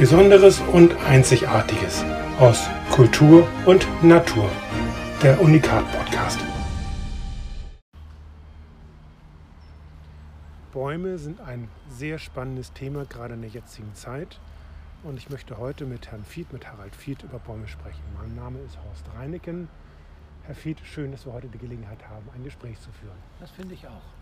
Besonderes 0.00 0.62
und 0.72 0.96
Einzigartiges 1.04 2.02
aus 2.38 2.66
Kultur 2.90 3.46
und 3.66 3.86
Natur. 4.02 4.50
Der 5.22 5.38
Unikat 5.42 5.84
Podcast. 5.92 6.40
Bäume 10.72 11.18
sind 11.18 11.42
ein 11.42 11.68
sehr 11.90 12.18
spannendes 12.18 12.72
Thema, 12.72 13.04
gerade 13.04 13.34
in 13.34 13.42
der 13.42 13.50
jetzigen 13.50 13.94
Zeit. 13.94 14.40
Und 15.02 15.18
ich 15.18 15.28
möchte 15.28 15.58
heute 15.58 15.84
mit 15.84 16.10
Herrn 16.10 16.24
Fied, 16.24 16.50
mit 16.50 16.66
Harald 16.66 16.96
Fied 16.96 17.22
über 17.22 17.38
Bäume 17.38 17.68
sprechen. 17.68 18.00
Mein 18.18 18.34
Name 18.34 18.58
ist 18.60 18.78
Horst 18.82 19.04
Reineken. 19.18 19.68
Herr 20.44 20.54
Fied, 20.54 20.80
schön, 20.82 21.12
dass 21.12 21.26
wir 21.26 21.34
heute 21.34 21.48
die 21.48 21.58
Gelegenheit 21.58 22.08
haben, 22.08 22.26
ein 22.34 22.42
Gespräch 22.42 22.80
zu 22.80 22.90
führen. 22.90 23.18
Das 23.38 23.50
finde 23.50 23.74
ich 23.74 23.86
auch. 23.86 24.14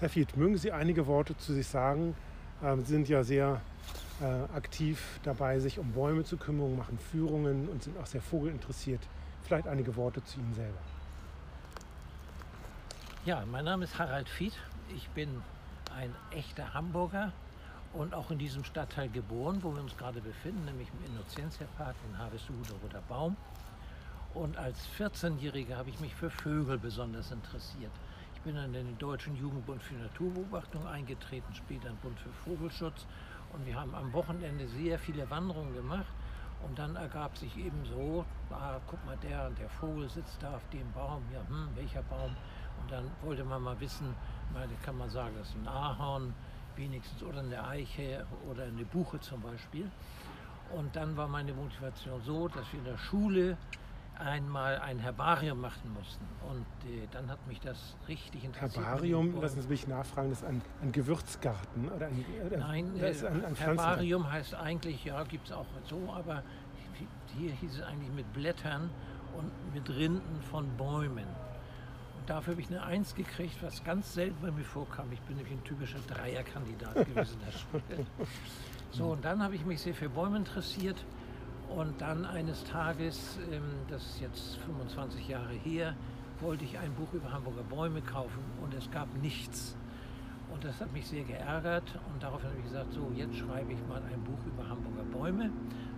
Herr 0.00 0.08
Fied, 0.08 0.36
mögen 0.36 0.58
Sie 0.58 0.72
einige 0.72 1.06
Worte 1.06 1.36
zu 1.36 1.52
sich 1.52 1.68
sagen? 1.68 2.16
Ähm, 2.60 2.80
Sie 2.84 2.92
sind 2.92 3.08
ja 3.08 3.22
sehr 3.22 3.60
äh, 4.20 4.56
aktiv 4.56 5.20
dabei, 5.22 5.58
sich 5.58 5.78
um 5.78 5.92
Bäume 5.92 6.24
zu 6.24 6.36
kümmern, 6.36 6.76
machen 6.76 6.98
Führungen 6.98 7.68
und 7.68 7.82
sind 7.82 7.98
auch 7.98 8.06
sehr 8.06 8.22
vogelinteressiert. 8.22 9.00
Vielleicht 9.42 9.68
einige 9.68 9.94
Worte 9.96 10.24
zu 10.24 10.40
Ihnen 10.40 10.54
selber. 10.54 10.78
Ja, 13.24 13.44
mein 13.44 13.64
Name 13.64 13.84
ist 13.84 13.98
Harald 13.98 14.28
Fied. 14.28 14.52
Ich 14.94 15.08
bin 15.10 15.42
ein 15.96 16.14
echter 16.30 16.74
Hamburger 16.74 17.32
und 17.92 18.14
auch 18.14 18.30
in 18.30 18.38
diesem 18.38 18.64
Stadtteil 18.64 19.08
geboren, 19.08 19.58
wo 19.62 19.74
wir 19.74 19.82
uns 19.82 19.96
gerade 19.96 20.20
befinden, 20.20 20.64
nämlich 20.64 20.88
im 20.88 21.14
Innocentia-Park 21.14 21.96
in 22.08 22.18
Harvestehude 22.18 22.72
Roter 22.82 23.02
Baum. 23.08 23.36
Und 24.34 24.56
als 24.58 24.78
14-Jähriger 24.98 25.76
habe 25.76 25.88
ich 25.88 25.98
mich 25.98 26.14
für 26.14 26.30
Vögel 26.30 26.78
besonders 26.78 27.30
interessiert. 27.30 27.92
Ich 28.34 28.40
bin 28.42 28.54
dann 28.54 28.66
in 28.74 28.86
den 28.86 28.98
Deutschen 28.98 29.34
Jugendbund 29.36 29.82
für 29.82 29.94
Naturbeobachtung 29.94 30.86
eingetreten, 30.86 31.54
später 31.54 31.88
im 31.88 31.96
Bund 31.96 32.18
für 32.20 32.30
Vogelschutz. 32.44 33.06
Und 33.56 33.66
wir 33.66 33.80
haben 33.80 33.94
am 33.94 34.12
Wochenende 34.12 34.68
sehr 34.68 34.98
viele 34.98 35.28
Wanderungen 35.30 35.74
gemacht. 35.74 36.06
Und 36.66 36.78
dann 36.78 36.96
ergab 36.96 37.36
sich 37.36 37.56
eben 37.56 37.84
so, 37.84 38.24
ah, 38.50 38.78
guck 38.86 39.04
mal, 39.06 39.16
der 39.18 39.50
der 39.50 39.68
Vogel 39.68 40.08
sitzt 40.08 40.42
da 40.42 40.56
auf 40.56 40.68
dem 40.70 40.90
Baum. 40.92 41.22
Ja, 41.32 41.40
hm, 41.48 41.68
welcher 41.74 42.02
Baum? 42.02 42.36
Und 42.82 42.90
dann 42.90 43.10
wollte 43.22 43.44
man 43.44 43.62
mal 43.62 43.78
wissen, 43.80 44.14
mal 44.52 44.68
kann 44.84 44.98
man 44.98 45.08
sagen, 45.10 45.34
das 45.38 45.48
ist 45.48 45.56
ein 45.56 45.68
Ahorn, 45.68 46.34
wenigstens 46.76 47.22
oder 47.22 47.40
eine 47.40 47.66
Eiche 47.66 48.26
oder 48.50 48.64
eine 48.64 48.84
Buche 48.84 49.18
zum 49.20 49.40
Beispiel. 49.40 49.90
Und 50.70 50.94
dann 50.96 51.16
war 51.16 51.28
meine 51.28 51.52
Motivation 51.52 52.20
so, 52.22 52.48
dass 52.48 52.70
wir 52.72 52.80
in 52.80 52.84
der 52.84 52.98
Schule 52.98 53.56
einmal 54.18 54.78
ein 54.78 54.98
Herbarium 54.98 55.60
machen 55.60 55.92
mussten. 55.94 56.24
Und 56.48 56.90
äh, 56.90 57.06
dann 57.10 57.30
hat 57.30 57.44
mich 57.46 57.60
das 57.60 57.96
richtig 58.08 58.44
interessiert. 58.44 58.84
Herbarium, 58.84 59.40
lassen 59.40 59.62
Sie 59.62 59.68
mich 59.68 59.86
nachfragen, 59.86 60.30
das 60.30 60.42
ist 60.42 60.48
ein, 60.48 60.62
ein 60.82 60.92
Gewürzgarten 60.92 61.88
oder 61.90 62.06
ein, 62.06 62.24
äh, 62.50 62.56
Nein, 62.56 62.96
äh, 62.98 63.26
ein, 63.26 63.44
ein 63.44 63.54
Herbarium 63.54 64.30
heißt 64.30 64.54
eigentlich, 64.54 65.04
ja, 65.04 65.22
gibt 65.24 65.46
es 65.46 65.52
auch 65.52 65.66
so, 65.88 66.12
aber 66.12 66.42
hier 67.36 67.50
hieß 67.50 67.74
es 67.74 67.82
eigentlich 67.82 68.12
mit 68.12 68.32
Blättern 68.32 68.90
und 69.36 69.50
mit 69.74 69.88
Rinden 69.90 70.40
von 70.50 70.68
Bäumen. 70.76 71.26
Dafür 72.26 72.54
habe 72.54 72.60
ich 72.60 72.68
eine 72.68 72.82
Eins 72.82 73.14
gekriegt, 73.14 73.62
was 73.62 73.84
ganz 73.84 74.14
selten 74.14 74.36
bei 74.42 74.50
mir 74.50 74.64
vorkam. 74.64 75.12
Ich 75.12 75.20
bin 75.20 75.36
nämlich 75.36 75.54
ein 75.54 75.62
typischer 75.64 75.98
Dreierkandidat 76.08 76.94
gewesen 76.94 77.38
in 77.38 77.46
der 77.46 77.52
Schule. 77.52 78.06
So, 78.92 79.08
und 79.08 79.24
dann 79.26 79.42
habe 79.42 79.54
ich 79.54 79.66
mich 79.66 79.82
sehr 79.82 79.94
für 79.94 80.08
Bäume 80.08 80.38
interessiert. 80.38 81.04
Und 81.76 82.00
dann 82.00 82.24
eines 82.24 82.64
Tages, 82.64 83.38
ähm, 83.52 83.62
das 83.90 84.02
ist 84.02 84.20
jetzt 84.22 84.56
25 84.64 85.28
Jahre 85.28 85.52
her, 85.52 85.94
wollte 86.40 86.64
ich 86.64 86.78
ein 86.78 86.90
Buch 86.94 87.12
über 87.12 87.30
Hamburger 87.30 87.64
Bäume 87.64 88.00
kaufen 88.00 88.42
und 88.62 88.72
es 88.72 88.90
gab 88.90 89.14
nichts. 89.20 89.76
Und 90.50 90.64
das 90.64 90.80
hat 90.80 90.90
mich 90.94 91.06
sehr 91.06 91.24
geärgert 91.24 91.84
und 92.10 92.22
daraufhin 92.22 92.48
habe 92.48 92.58
ich 92.60 92.64
gesagt, 92.64 92.94
so 92.94 93.12
jetzt 93.14 93.36
schreibe 93.36 93.74
ich 93.74 93.88
mal 93.88 94.00
ein 94.10 94.24
Buch 94.24 94.38
über 94.46 94.66
Hamburger 94.66 95.02
Bäume. 95.12 95.50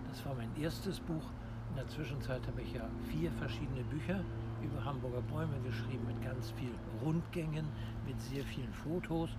Das 0.09 0.25
war 0.25 0.35
mein 0.35 0.49
erstes 0.61 0.99
Buch. 0.99 1.23
In 1.69 1.77
der 1.77 1.87
Zwischenzeit 1.87 2.45
habe 2.45 2.61
ich 2.61 2.73
ja 2.73 2.83
vier 3.09 3.31
verschiedene 3.31 3.85
Bücher 3.85 4.19
über 4.61 4.83
Hamburger 4.83 5.21
Bäume 5.21 5.57
geschrieben 5.63 6.05
mit 6.05 6.21
ganz 6.21 6.51
vielen 6.57 6.75
Rundgängen, 7.01 7.65
mit 8.05 8.19
sehr 8.19 8.43
vielen 8.43 8.73
Fotos 8.73 9.29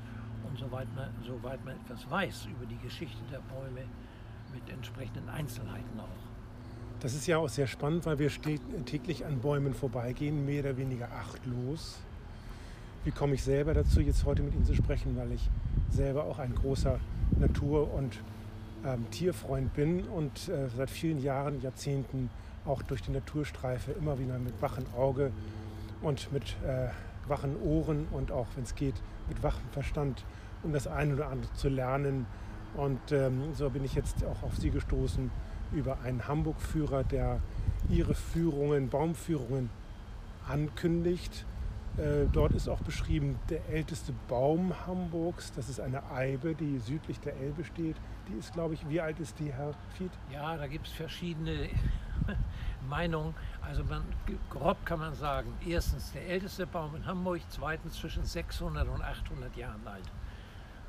und 0.48 0.58
soweit 0.58 0.88
man, 0.96 1.10
soweit 1.22 1.62
man 1.66 1.76
etwas 1.76 2.10
weiß 2.10 2.46
über 2.46 2.64
die 2.64 2.78
Geschichte 2.78 3.20
der 3.30 3.40
Bäume, 3.40 3.84
mit 4.52 4.68
entsprechenden 4.70 5.28
Einzelheiten 5.28 6.00
auch. 6.00 6.29
Das 7.00 7.14
ist 7.14 7.26
ja 7.26 7.38
auch 7.38 7.48
sehr 7.48 7.66
spannend, 7.66 8.04
weil 8.04 8.18
wir 8.18 8.30
täglich 8.84 9.24
an 9.24 9.38
Bäumen 9.38 9.72
vorbeigehen, 9.72 10.44
mehr 10.44 10.60
oder 10.60 10.76
weniger 10.76 11.08
achtlos. 11.10 11.98
Wie 13.04 13.10
komme 13.10 13.34
ich 13.34 13.42
selber 13.42 13.72
dazu, 13.72 14.02
jetzt 14.02 14.26
heute 14.26 14.42
mit 14.42 14.54
Ihnen 14.54 14.66
zu 14.66 14.74
sprechen, 14.74 15.16
weil 15.16 15.32
ich 15.32 15.48
selber 15.88 16.24
auch 16.24 16.38
ein 16.38 16.54
großer 16.54 17.00
Natur- 17.38 17.90
und 17.94 18.18
ähm, 18.84 19.06
Tierfreund 19.10 19.72
bin 19.72 20.04
und 20.08 20.50
äh, 20.50 20.68
seit 20.76 20.90
vielen 20.90 21.22
Jahren, 21.22 21.62
Jahrzehnten 21.62 22.28
auch 22.66 22.82
durch 22.82 23.00
die 23.00 23.12
Naturstreife 23.12 23.92
immer 23.92 24.18
wieder 24.18 24.38
mit 24.38 24.60
wachem 24.60 24.84
Auge 24.94 25.32
und 26.02 26.30
mit 26.34 26.54
äh, 26.66 26.88
wachen 27.26 27.56
Ohren 27.62 28.08
und 28.10 28.30
auch, 28.30 28.46
wenn 28.56 28.64
es 28.64 28.74
geht, 28.74 28.96
mit 29.26 29.42
wachem 29.42 29.66
Verstand, 29.72 30.26
um 30.62 30.74
das 30.74 30.86
eine 30.86 31.14
oder 31.14 31.28
andere 31.28 31.50
zu 31.54 31.70
lernen. 31.70 32.26
Und 32.74 33.12
ähm, 33.12 33.54
so 33.54 33.68
bin 33.70 33.84
ich 33.84 33.94
jetzt 33.94 34.24
auch 34.24 34.42
auf 34.42 34.56
Sie 34.56 34.70
gestoßen 34.70 35.30
über 35.72 36.00
einen 36.00 36.26
Hamburg-Führer, 36.26 37.04
der 37.04 37.40
ihre 37.88 38.14
Führungen, 38.14 38.88
Baumführungen 38.88 39.70
ankündigt. 40.48 41.44
Äh, 41.96 42.26
dort 42.32 42.52
ist 42.52 42.68
auch 42.68 42.80
beschrieben 42.80 43.38
der 43.48 43.68
älteste 43.68 44.12
Baum 44.28 44.72
Hamburgs. 44.86 45.52
Das 45.52 45.68
ist 45.68 45.80
eine 45.80 46.10
Eibe, 46.10 46.54
die 46.54 46.78
südlich 46.78 47.20
der 47.20 47.36
Elbe 47.36 47.64
steht. 47.64 47.96
Die 48.28 48.38
ist, 48.38 48.52
glaube 48.52 48.74
ich, 48.74 48.88
wie 48.88 49.00
alt 49.00 49.18
ist 49.18 49.38
die, 49.38 49.52
Herr 49.52 49.74
Fied? 49.96 50.10
Ja, 50.32 50.56
da 50.56 50.66
gibt 50.66 50.86
es 50.86 50.92
verschiedene 50.92 51.68
Meinung. 52.88 53.34
Also 53.60 53.82
man, 53.84 54.02
grob 54.50 54.84
kann 54.86 55.00
man 55.00 55.14
sagen, 55.14 55.52
erstens 55.66 56.12
der 56.12 56.28
älteste 56.28 56.66
Baum 56.66 56.94
in 56.94 57.06
Hamburg, 57.06 57.40
zweitens 57.48 57.94
zwischen 57.94 58.24
600 58.24 58.88
und 58.88 59.02
800 59.02 59.56
Jahren 59.56 59.86
alt. 59.86 60.10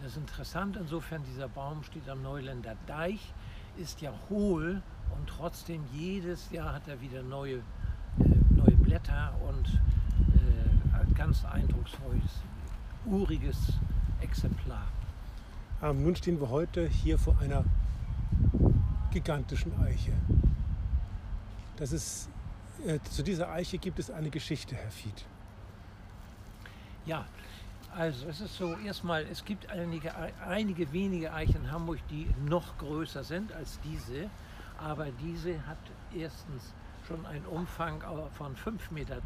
Das 0.02 0.14
ist 0.14 0.18
interessant, 0.18 0.78
insofern 0.78 1.24
dieser 1.24 1.48
Baum 1.48 1.84
steht 1.84 2.10
am 2.10 2.24
Neuländer 2.24 2.76
Deich, 2.88 3.34
ist 3.78 4.02
ja 4.02 4.12
hohl 4.30 4.82
und 5.12 5.28
trotzdem 5.28 5.84
jedes 5.94 6.50
Jahr 6.50 6.74
hat 6.74 6.88
er 6.88 7.00
wieder 7.02 7.22
neue, 7.22 7.58
äh, 7.58 7.62
neue 8.50 8.76
Blätter 8.78 9.32
und 9.48 9.68
äh, 9.68 10.96
ein 10.98 11.14
ganz 11.14 11.46
eindrucksvolles, 11.46 12.42
uriges 13.06 13.74
Exemplar. 14.22 14.88
Ähm, 15.84 16.02
nun 16.02 16.16
stehen 16.16 16.42
wir 16.42 16.50
heute 16.50 16.88
hier 16.88 17.20
vor 17.20 17.38
einer 17.40 17.64
gigantischen 19.12 19.80
Eiche. 19.82 20.14
Das 21.78 21.92
ist, 21.92 22.28
äh, 22.88 23.00
zu 23.12 23.22
dieser 23.22 23.52
Eiche 23.52 23.78
gibt 23.78 24.00
es 24.00 24.10
eine 24.10 24.32
Geschichte, 24.32 24.76
Herr 24.76 24.90
Fied. 24.90 25.26
Ja, 27.06 27.26
also 27.96 28.28
es 28.30 28.42
ist 28.42 28.56
so, 28.58 28.76
erstmal, 28.78 29.24
es 29.24 29.44
gibt 29.44 29.70
einige, 29.70 30.14
einige 30.48 30.92
wenige 30.94 31.34
Eichen 31.34 31.64
in 31.64 31.72
Hamburg, 31.72 32.00
die 32.10 32.28
noch 32.46 32.78
größer 32.78 33.24
sind 33.24 33.52
als 33.54 33.80
diese. 33.82 34.30
Aber 34.78 35.08
diese 35.22 35.66
hat 35.68 35.78
erstens 36.16 36.74
schon 37.08 37.26
einen 37.26 37.46
Umfang 37.46 38.02
von 38.38 38.56
5,20 38.56 38.92
Meter. 38.92 39.18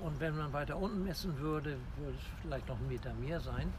Und 0.00 0.20
wenn 0.20 0.36
man 0.36 0.52
weiter 0.52 0.76
unten 0.76 1.04
messen 1.04 1.38
würde, 1.38 1.76
würde 1.96 2.16
es 2.16 2.42
vielleicht 2.42 2.68
noch 2.68 2.78
einen 2.78 2.88
Meter 2.88 3.12
mehr 3.14 3.40
sein. 3.40 3.72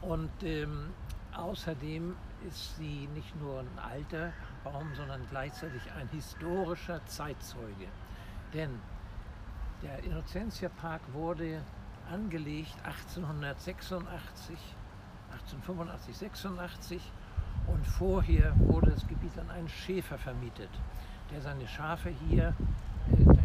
Und 0.00 0.30
ähm, 0.42 0.90
außerdem 1.36 2.14
ist 2.48 2.76
sie 2.76 3.08
nicht 3.14 3.40
nur 3.40 3.60
ein 3.60 3.78
alter 3.78 4.32
Baum, 4.64 4.94
sondern 4.94 5.20
gleichzeitig 5.30 5.82
ein 5.98 6.08
historischer 6.08 7.04
Zeitzeuge. 7.06 7.86
Denn 8.54 8.70
der 9.82 10.02
Innocentia 10.04 10.68
Park 10.68 11.02
wurde 11.12 11.60
angelegt 12.12 12.74
1886, 12.84 14.56
1885, 15.32 16.16
86 16.16 17.12
und 17.66 17.86
vorher 17.86 18.52
wurde 18.58 18.90
das 18.90 19.06
Gebiet 19.06 19.38
an 19.38 19.50
einen 19.50 19.68
Schäfer 19.68 20.18
vermietet, 20.18 20.70
der 21.32 21.40
seine 21.40 21.66
Schafe 21.66 22.10
hier 22.28 22.54
äh, 23.10 23.28
also 23.28 23.40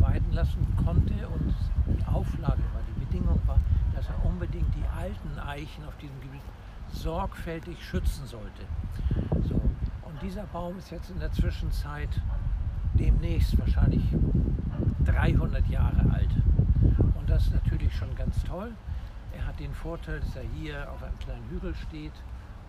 weiden 0.00 0.32
lassen 0.32 0.66
konnte 0.84 1.14
und 1.28 1.54
die 1.86 2.04
Auflage 2.06 2.62
war, 2.72 2.82
die 2.88 3.04
Bedingung 3.04 3.40
war, 3.46 3.58
dass 3.94 4.08
er 4.08 4.24
unbedingt 4.24 4.74
die 4.74 4.84
alten 4.98 5.38
Eichen 5.38 5.84
auf 5.86 5.96
diesem 5.96 6.20
Gebiet 6.20 6.42
sorgfältig 6.92 7.82
schützen 7.82 8.26
sollte. 8.26 8.62
So, 9.48 9.60
dieser 10.22 10.44
Baum 10.44 10.78
ist 10.78 10.90
jetzt 10.90 11.10
in 11.10 11.18
der 11.18 11.32
Zwischenzeit 11.32 12.08
demnächst 12.94 13.58
wahrscheinlich 13.58 14.04
300 15.04 15.66
Jahre 15.68 16.10
alt. 16.12 16.30
Das 17.32 17.50
natürlich 17.50 17.96
schon 17.96 18.14
ganz 18.14 18.44
toll. 18.44 18.70
Er 19.34 19.46
hat 19.46 19.58
den 19.58 19.72
Vorteil, 19.72 20.20
dass 20.20 20.36
er 20.36 20.42
hier 20.60 20.92
auf 20.92 21.02
einem 21.02 21.18
kleinen 21.18 21.48
Hügel 21.48 21.74
steht 21.74 22.12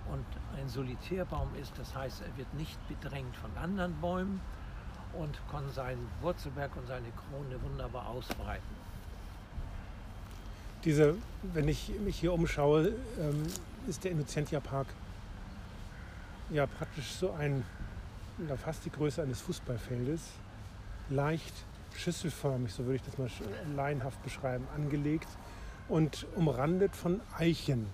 und 0.10 0.24
ein 0.57 0.69
Solitärbaum 0.69 1.50
ist. 1.62 1.74
Das 1.77 1.94
heißt, 1.94 2.21
er 2.21 2.38
wird 2.38 2.54
nicht 2.54 2.80
bedrängt 2.88 3.36
von 3.36 3.51
anderen 3.62 3.94
Bäumen 4.00 4.39
und 5.19 5.38
kann 5.51 5.69
seinen 5.69 6.07
Wurzelberg 6.21 6.77
und 6.77 6.88
seine 6.88 7.10
Krone 7.10 7.62
wunderbar 7.62 8.07
ausbreiten. 8.07 8.63
Diese, 10.86 11.18
wenn 11.42 11.68
ich 11.68 11.92
mich 12.00 12.18
hier 12.18 12.31
umschaue, 12.31 12.94
ähm, 13.19 13.44
ist 13.89 14.06
der 14.06 14.12
Innocentia 14.12 14.62
Park 14.62 14.88
ja 16.51 16.68
praktisch 16.68 17.12
so 17.12 17.33
ein, 17.33 17.66
fast 18.63 18.86
die 18.86 18.92
Größe 18.92 19.24
eines 19.24 19.42
Fußballfeldes, 19.42 20.21
leicht 21.09 21.54
schüsselförmig, 21.98 22.74
so 22.74 22.84
würde 22.86 22.95
ich 22.95 23.01
das 23.01 23.18
mal 23.18 23.30
laienhaft 23.75 24.22
beschreiben, 24.24 24.68
angelegt 24.75 25.28
und 25.88 26.25
umrandet 26.36 26.95
von 26.95 27.22
Eichen. 27.38 27.88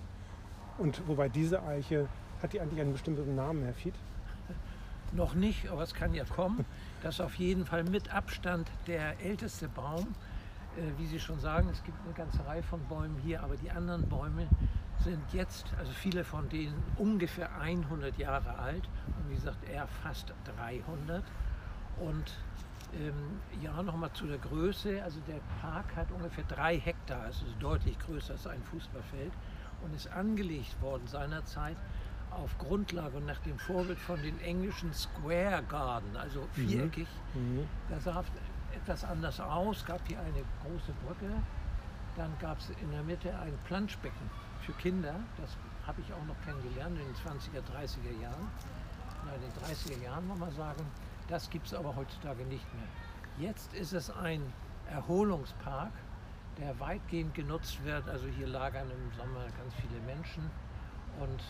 Und 0.78 1.06
wobei 1.06 1.28
diese 1.28 1.62
Eiche, 1.62 2.08
hat 2.42 2.52
die 2.52 2.60
eigentlich 2.60 2.80
einen 2.80 2.92
bestimmten 2.92 3.34
Namen, 3.34 3.64
Herr 3.64 3.74
Fied? 3.74 3.94
Noch 5.12 5.34
nicht, 5.34 5.68
aber 5.68 5.82
es 5.82 5.92
kann 5.92 6.14
ja 6.14 6.24
kommen. 6.24 6.64
Das 7.02 7.16
ist 7.16 7.20
auf 7.20 7.34
jeden 7.34 7.66
Fall 7.66 7.84
mit 7.84 8.14
Abstand 8.14 8.70
der 8.86 9.20
älteste 9.20 9.68
Baum. 9.68 10.14
Äh, 10.76 10.98
wie 10.98 11.06
Sie 11.06 11.18
schon 11.18 11.40
sagen, 11.40 11.68
es 11.70 11.82
gibt 11.82 11.98
eine 12.04 12.14
ganze 12.14 12.46
Reihe 12.46 12.62
von 12.62 12.80
Bäumen 12.84 13.16
hier, 13.24 13.42
aber 13.42 13.56
die 13.56 13.70
anderen 13.70 14.08
Bäume 14.08 14.46
sind 15.02 15.20
jetzt, 15.32 15.66
also 15.78 15.90
viele 15.92 16.24
von 16.24 16.48
denen 16.48 16.80
ungefähr 16.96 17.50
100 17.60 18.16
Jahre 18.18 18.58
alt 18.58 18.88
und 19.06 19.30
wie 19.30 19.34
gesagt, 19.34 19.58
er 19.68 19.86
fast 20.02 20.32
300. 20.56 21.24
Und 21.98 22.32
ähm, 22.94 23.40
ja, 23.62 23.82
nochmal 23.82 24.12
zu 24.12 24.26
der 24.26 24.38
Größe. 24.38 25.02
Also 25.02 25.20
der 25.28 25.40
Park 25.60 25.94
hat 25.96 26.10
ungefähr 26.10 26.44
drei 26.44 26.78
Hektar, 26.78 27.22
also 27.22 27.46
ist 27.46 27.60
deutlich 27.60 27.98
größer 27.98 28.32
als 28.32 28.46
ein 28.46 28.62
Fußballfeld 28.64 29.32
und 29.82 29.94
ist 29.94 30.10
angelegt 30.12 30.80
worden 30.80 31.06
seinerzeit 31.06 31.76
auf 32.30 32.56
Grundlage 32.58 33.16
und 33.16 33.26
nach 33.26 33.40
dem 33.40 33.58
Vorbild 33.58 33.98
von 33.98 34.22
den 34.22 34.40
englischen 34.40 34.92
Square 34.92 35.62
Garden, 35.68 36.16
also 36.16 36.46
viereckig. 36.52 37.08
Mhm. 37.34 37.66
Das 37.88 38.04
sah 38.04 38.24
etwas 38.74 39.04
anders 39.04 39.40
aus, 39.40 39.84
gab 39.84 40.06
hier 40.06 40.20
eine 40.20 40.44
große 40.62 40.92
Brücke, 41.04 41.32
dann 42.16 42.30
gab 42.40 42.58
es 42.58 42.70
in 42.80 42.90
der 42.92 43.02
Mitte 43.02 43.36
ein 43.38 43.52
Planschbecken 43.66 44.30
für 44.60 44.72
Kinder, 44.74 45.14
das 45.40 45.56
habe 45.86 46.00
ich 46.02 46.12
auch 46.12 46.24
noch 46.26 46.40
kennengelernt 46.44 46.96
in 46.98 47.06
den 47.06 47.14
20er, 47.16 47.62
30er 47.66 48.22
Jahren, 48.22 48.48
nein, 49.26 49.34
in 49.34 49.50
den 49.50 49.74
30er 49.74 50.04
Jahren 50.04 50.28
muss 50.28 50.38
man 50.38 50.52
sagen, 50.52 50.86
das 51.30 51.48
gibt 51.48 51.66
es 51.66 51.74
aber 51.74 51.94
heutzutage 51.96 52.44
nicht 52.44 52.66
mehr. 52.74 53.48
Jetzt 53.48 53.72
ist 53.74 53.92
es 53.92 54.10
ein 54.10 54.42
Erholungspark, 54.90 55.92
der 56.58 56.78
weitgehend 56.80 57.34
genutzt 57.34 57.82
wird, 57.84 58.08
also 58.08 58.26
hier 58.26 58.48
lagern 58.48 58.90
im 58.90 59.16
Sommer 59.16 59.44
ganz 59.56 59.74
viele 59.74 60.00
Menschen 60.02 60.50
und 61.20 61.40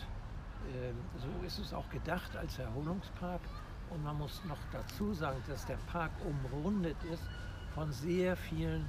ähm, 0.73 0.95
so 1.17 1.45
ist 1.45 1.59
es 1.59 1.73
auch 1.73 1.89
gedacht 1.89 2.35
als 2.37 2.59
Erholungspark. 2.59 3.41
Und 3.89 4.03
man 4.03 4.17
muss 4.17 4.41
noch 4.45 4.57
dazu 4.71 5.13
sagen, 5.13 5.43
dass 5.47 5.65
der 5.65 5.77
Park 5.91 6.11
umrundet 6.25 6.95
ist 7.11 7.23
von 7.73 7.91
sehr 7.91 8.37
vielen 8.37 8.87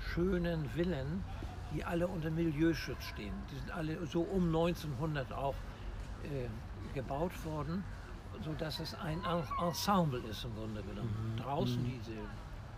schönen 0.00 0.68
Villen, 0.70 1.22
die 1.72 1.84
alle 1.84 2.08
unter 2.08 2.30
Milieuschutz 2.30 3.04
stehen. 3.04 3.34
Die 3.50 3.56
sind 3.56 3.70
alle 3.70 4.04
so 4.06 4.22
um 4.22 4.46
1900 4.46 5.32
auch 5.32 5.54
äh, 6.24 6.48
gebaut 6.94 7.32
worden, 7.44 7.84
sodass 8.44 8.80
es 8.80 8.94
ein 8.94 9.22
En- 9.24 9.66
Ensemble 9.66 10.20
ist 10.30 10.44
im 10.44 10.54
Grunde 10.54 10.82
genommen. 10.82 11.40
Draußen 11.42 11.78
diese 11.84 12.18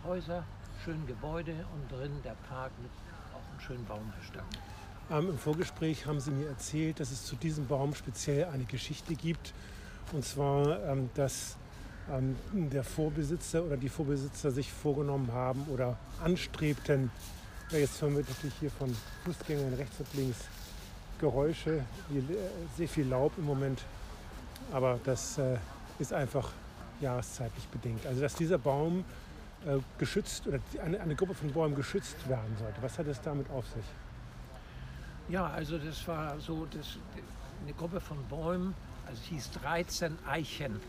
Häuser, 0.03 0.43
schönen 0.83 1.05
Gebäude 1.07 1.53
und 1.73 1.91
drin 1.91 2.11
der 2.23 2.35
Park 2.49 2.71
mit 2.81 2.91
auch 3.33 3.51
einem 3.51 3.59
schönen 3.59 3.85
Baumbestand. 3.85 4.45
Ähm, 5.11 5.29
Im 5.29 5.37
Vorgespräch 5.37 6.05
haben 6.05 6.19
Sie 6.19 6.31
mir 6.31 6.47
erzählt, 6.47 6.99
dass 6.99 7.11
es 7.11 7.25
zu 7.25 7.35
diesem 7.35 7.67
Baum 7.67 7.93
speziell 7.95 8.45
eine 8.45 8.63
Geschichte 8.65 9.15
gibt. 9.15 9.53
Und 10.11 10.23
zwar, 10.25 10.83
ähm, 10.83 11.09
dass 11.15 11.55
ähm, 12.11 12.35
der 12.53 12.83
Vorbesitzer 12.83 13.63
oder 13.63 13.77
die 13.77 13.89
Vorbesitzer 13.89 14.51
sich 14.51 14.71
vorgenommen 14.71 15.31
haben 15.31 15.65
oder 15.71 15.97
anstrebten, 16.23 17.09
ja, 17.71 17.79
jetzt 17.79 17.99
hören 18.01 18.15
wir 18.15 18.23
natürlich 18.23 18.53
hier 18.59 18.69
von 18.69 18.95
Fußgängern 19.25 19.73
rechts 19.73 19.99
und 19.99 20.13
links 20.13 20.37
Geräusche, 21.19 21.83
wie, 22.09 22.19
äh, 22.19 22.37
sehr 22.77 22.87
viel 22.87 23.07
Laub 23.07 23.31
im 23.37 23.45
Moment. 23.45 23.81
Aber 24.71 24.99
das 25.03 25.37
äh, 25.37 25.57
ist 25.99 26.13
einfach 26.13 26.49
jahreszeitlich 27.01 27.67
bedingt. 27.67 28.05
Also 28.05 28.21
dass 28.21 28.35
dieser 28.35 28.57
Baum 28.57 29.03
äh, 29.65 29.77
geschützt 29.97 30.47
oder 30.47 30.59
eine, 30.83 30.99
eine 30.99 31.15
Gruppe 31.15 31.33
von 31.33 31.51
Bäumen 31.51 31.75
geschützt 31.75 32.27
werden 32.27 32.55
sollte. 32.59 32.81
Was 32.81 32.97
hat 32.97 33.07
es 33.07 33.21
damit 33.21 33.49
auf 33.49 33.65
sich? 33.67 33.85
Ja, 35.27 35.47
also 35.47 35.77
das 35.77 36.07
war 36.07 36.39
so 36.39 36.67
das, 36.71 36.97
eine 37.63 37.73
Gruppe 37.73 37.99
von 37.99 38.17
Bäumen, 38.29 38.75
also 39.07 39.19
es 39.21 39.27
hieß 39.27 39.51
13 39.63 40.17
Eichen 40.27 40.79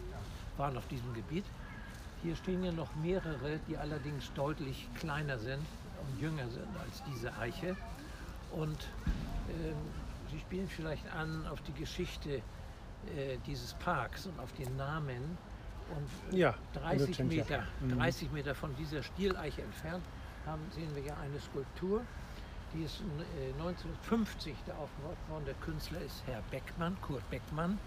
waren 0.56 0.76
auf 0.76 0.87
diesem 0.88 1.12
Gebiet. 1.14 1.44
Hier 2.23 2.37
stehen 2.37 2.64
ja 2.64 2.73
noch 2.73 2.94
mehrere, 2.96 3.61
die 3.69 3.76
allerdings 3.76 4.32
deutlich 4.34 4.88
kleiner 4.99 5.38
sind 5.38 5.61
und 6.00 6.20
jünger 6.20 6.49
sind 6.49 6.69
als 6.84 7.02
diese 7.12 7.37
Eiche. 7.38 7.76
Und 8.52 8.88
ähm, 9.49 9.76
sie 10.31 10.40
spielen 10.40 10.69
vielleicht 10.69 11.11
an 11.12 11.46
auf 11.46 11.61
die 11.62 11.73
Geschichte 11.75 12.43
äh, 13.17 13.38
dieses 13.47 13.75
Parks 13.75 14.26
und 14.26 14.38
auf 14.41 14.53
den 14.55 14.76
Namen. 14.76 15.37
Und 15.94 16.37
Ja, 16.37 16.55
30 16.75 17.20
Innocentia. 17.20 17.43
Meter, 17.44 17.62
Mhm. 17.81 17.99
30 17.99 18.32
Meter 18.32 18.55
von 18.55 18.75
dieser 18.76 19.03
Stieleiche 19.03 19.62
entfernt 19.62 20.03
haben, 20.47 20.62
sehen 20.75 20.88
wir 20.94 21.03
ja 21.03 21.17
eine 21.23 21.38
Skulptur. 21.41 22.03
Die 22.75 22.82
ist 22.82 23.00
äh, 23.38 23.53
1950 23.58 24.55
da 24.67 24.73
aufgebaut 24.75 25.17
worden. 25.29 25.44
Der 25.47 25.55
Künstler 25.55 26.00
ist 26.00 26.23
Herr 26.26 26.43
Beckmann, 26.50 26.97
Kurt 27.03 27.29
Beckmann. 27.31 27.79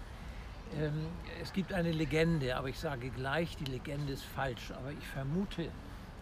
Ähm, 0.78 1.06
es 1.42 1.52
gibt 1.52 1.72
eine 1.72 1.92
Legende, 1.92 2.56
aber 2.56 2.68
ich 2.68 2.78
sage 2.78 3.10
gleich, 3.10 3.56
die 3.56 3.64
Legende 3.64 4.12
ist 4.12 4.24
falsch. 4.24 4.70
Aber 4.72 4.90
ich 4.92 5.06
vermute, 5.08 5.68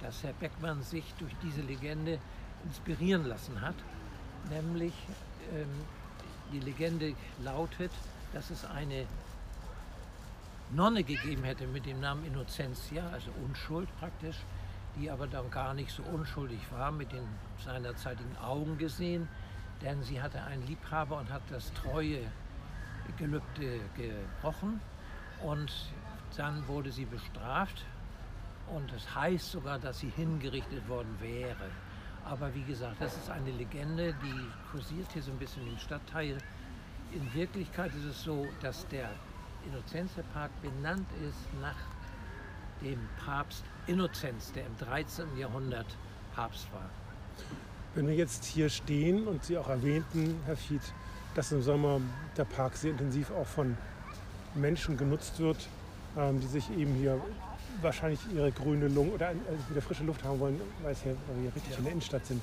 dass 0.00 0.22
Herr 0.24 0.32
Beckmann 0.32 0.82
sich 0.82 1.14
durch 1.18 1.32
diese 1.42 1.60
Legende 1.62 2.18
inspirieren 2.64 3.24
lassen 3.26 3.60
hat. 3.60 3.74
Nämlich, 4.50 4.94
ähm, 5.54 5.68
die 6.52 6.60
Legende 6.60 7.14
lautet, 7.44 7.92
dass 8.32 8.50
es 8.50 8.64
eine 8.64 9.06
Nonne 10.70 11.02
gegeben 11.02 11.44
hätte 11.44 11.66
mit 11.66 11.86
dem 11.86 12.00
Namen 12.00 12.24
Innocentia, 12.26 13.08
also 13.10 13.30
Unschuld 13.44 13.88
praktisch, 13.98 14.36
die 14.96 15.10
aber 15.10 15.26
dann 15.26 15.50
gar 15.50 15.74
nicht 15.74 15.90
so 15.90 16.02
unschuldig 16.02 16.60
war, 16.70 16.90
mit 16.90 17.12
den 17.12 17.26
seinerzeitigen 17.64 18.36
Augen 18.38 18.76
gesehen, 18.78 19.28
denn 19.82 20.02
sie 20.02 20.20
hatte 20.20 20.42
einen 20.42 20.66
Liebhaber 20.66 21.18
und 21.18 21.30
hat 21.30 21.42
das 21.50 21.72
treue 21.72 22.20
Gelübde 23.16 23.80
gebrochen 23.96 24.80
und 25.42 25.72
dann 26.36 26.66
wurde 26.68 26.92
sie 26.92 27.06
bestraft 27.06 27.84
und 28.68 28.92
es 28.92 29.14
heißt 29.14 29.50
sogar, 29.50 29.78
dass 29.78 30.00
sie 30.00 30.10
hingerichtet 30.10 30.86
worden 30.88 31.16
wäre. 31.20 31.70
Aber 32.24 32.54
wie 32.54 32.62
gesagt, 32.62 32.96
das 33.00 33.16
ist 33.16 33.30
eine 33.30 33.50
Legende, 33.52 34.14
die 34.22 34.50
kursiert 34.70 35.10
hier 35.12 35.22
so 35.22 35.30
ein 35.30 35.38
bisschen 35.38 35.66
im 35.66 35.78
Stadtteil. 35.78 36.36
In 37.12 37.32
Wirklichkeit 37.34 37.90
ist 37.94 38.04
es 38.04 38.22
so, 38.22 38.46
dass 38.60 38.86
der 38.88 39.08
Innocentia-Park 39.66 40.50
benannt 40.62 41.06
ist 41.26 41.38
nach 41.60 41.76
dem 42.82 42.98
Papst 43.24 43.64
Innozenz, 43.86 44.52
der 44.52 44.66
im 44.66 44.76
13. 44.78 45.36
Jahrhundert 45.38 45.86
Papst 46.34 46.70
war. 46.72 46.88
Wenn 47.94 48.06
wir 48.06 48.14
jetzt 48.14 48.44
hier 48.44 48.68
stehen 48.68 49.26
und 49.26 49.42
Sie 49.44 49.56
auch 49.56 49.68
erwähnten, 49.68 50.38
Herr 50.46 50.56
Fied, 50.56 50.82
dass 51.34 51.50
im 51.52 51.62
Sommer 51.62 52.00
der 52.36 52.44
Park 52.44 52.76
sehr 52.76 52.90
intensiv 52.92 53.30
auch 53.30 53.46
von 53.46 53.76
Menschen 54.54 54.96
genutzt 54.96 55.38
wird, 55.40 55.68
ähm, 56.16 56.40
die 56.40 56.46
sich 56.46 56.70
eben 56.76 56.94
hier 56.94 57.20
wahrscheinlich 57.80 58.20
ihre 58.34 58.52
grüne 58.52 58.88
Lunge 58.88 59.12
oder 59.12 59.30
äh, 59.30 59.34
wieder 59.70 59.80
frische 59.82 60.04
Luft 60.04 60.22
haben 60.24 60.38
wollen, 60.40 60.60
weil, 60.82 60.92
es 60.92 61.02
hier, 61.02 61.16
richtig 61.54 61.72
Ja. 61.72 61.78
in 61.78 61.84
der 61.84 61.92
Innenstadt 61.92 62.26
sind. 62.26 62.42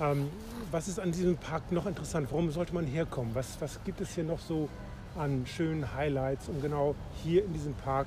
Ähm, 0.00 0.30
was 0.70 0.88
ist 0.88 0.98
an 0.98 1.12
diesem 1.12 1.36
Park 1.36 1.70
noch 1.70 1.86
interessant? 1.86 2.28
Warum 2.30 2.50
sollte 2.50 2.74
man 2.74 2.86
herkommen? 2.86 3.34
Was, 3.34 3.60
was 3.60 3.82
gibt 3.84 4.00
es 4.00 4.14
hier 4.14 4.24
noch 4.24 4.38
so 4.38 4.68
an 5.16 5.44
schönen 5.46 5.94
Highlights, 5.94 6.48
um 6.48 6.60
genau 6.62 6.94
hier 7.22 7.44
in 7.44 7.52
diesem 7.52 7.74
Park 7.74 8.06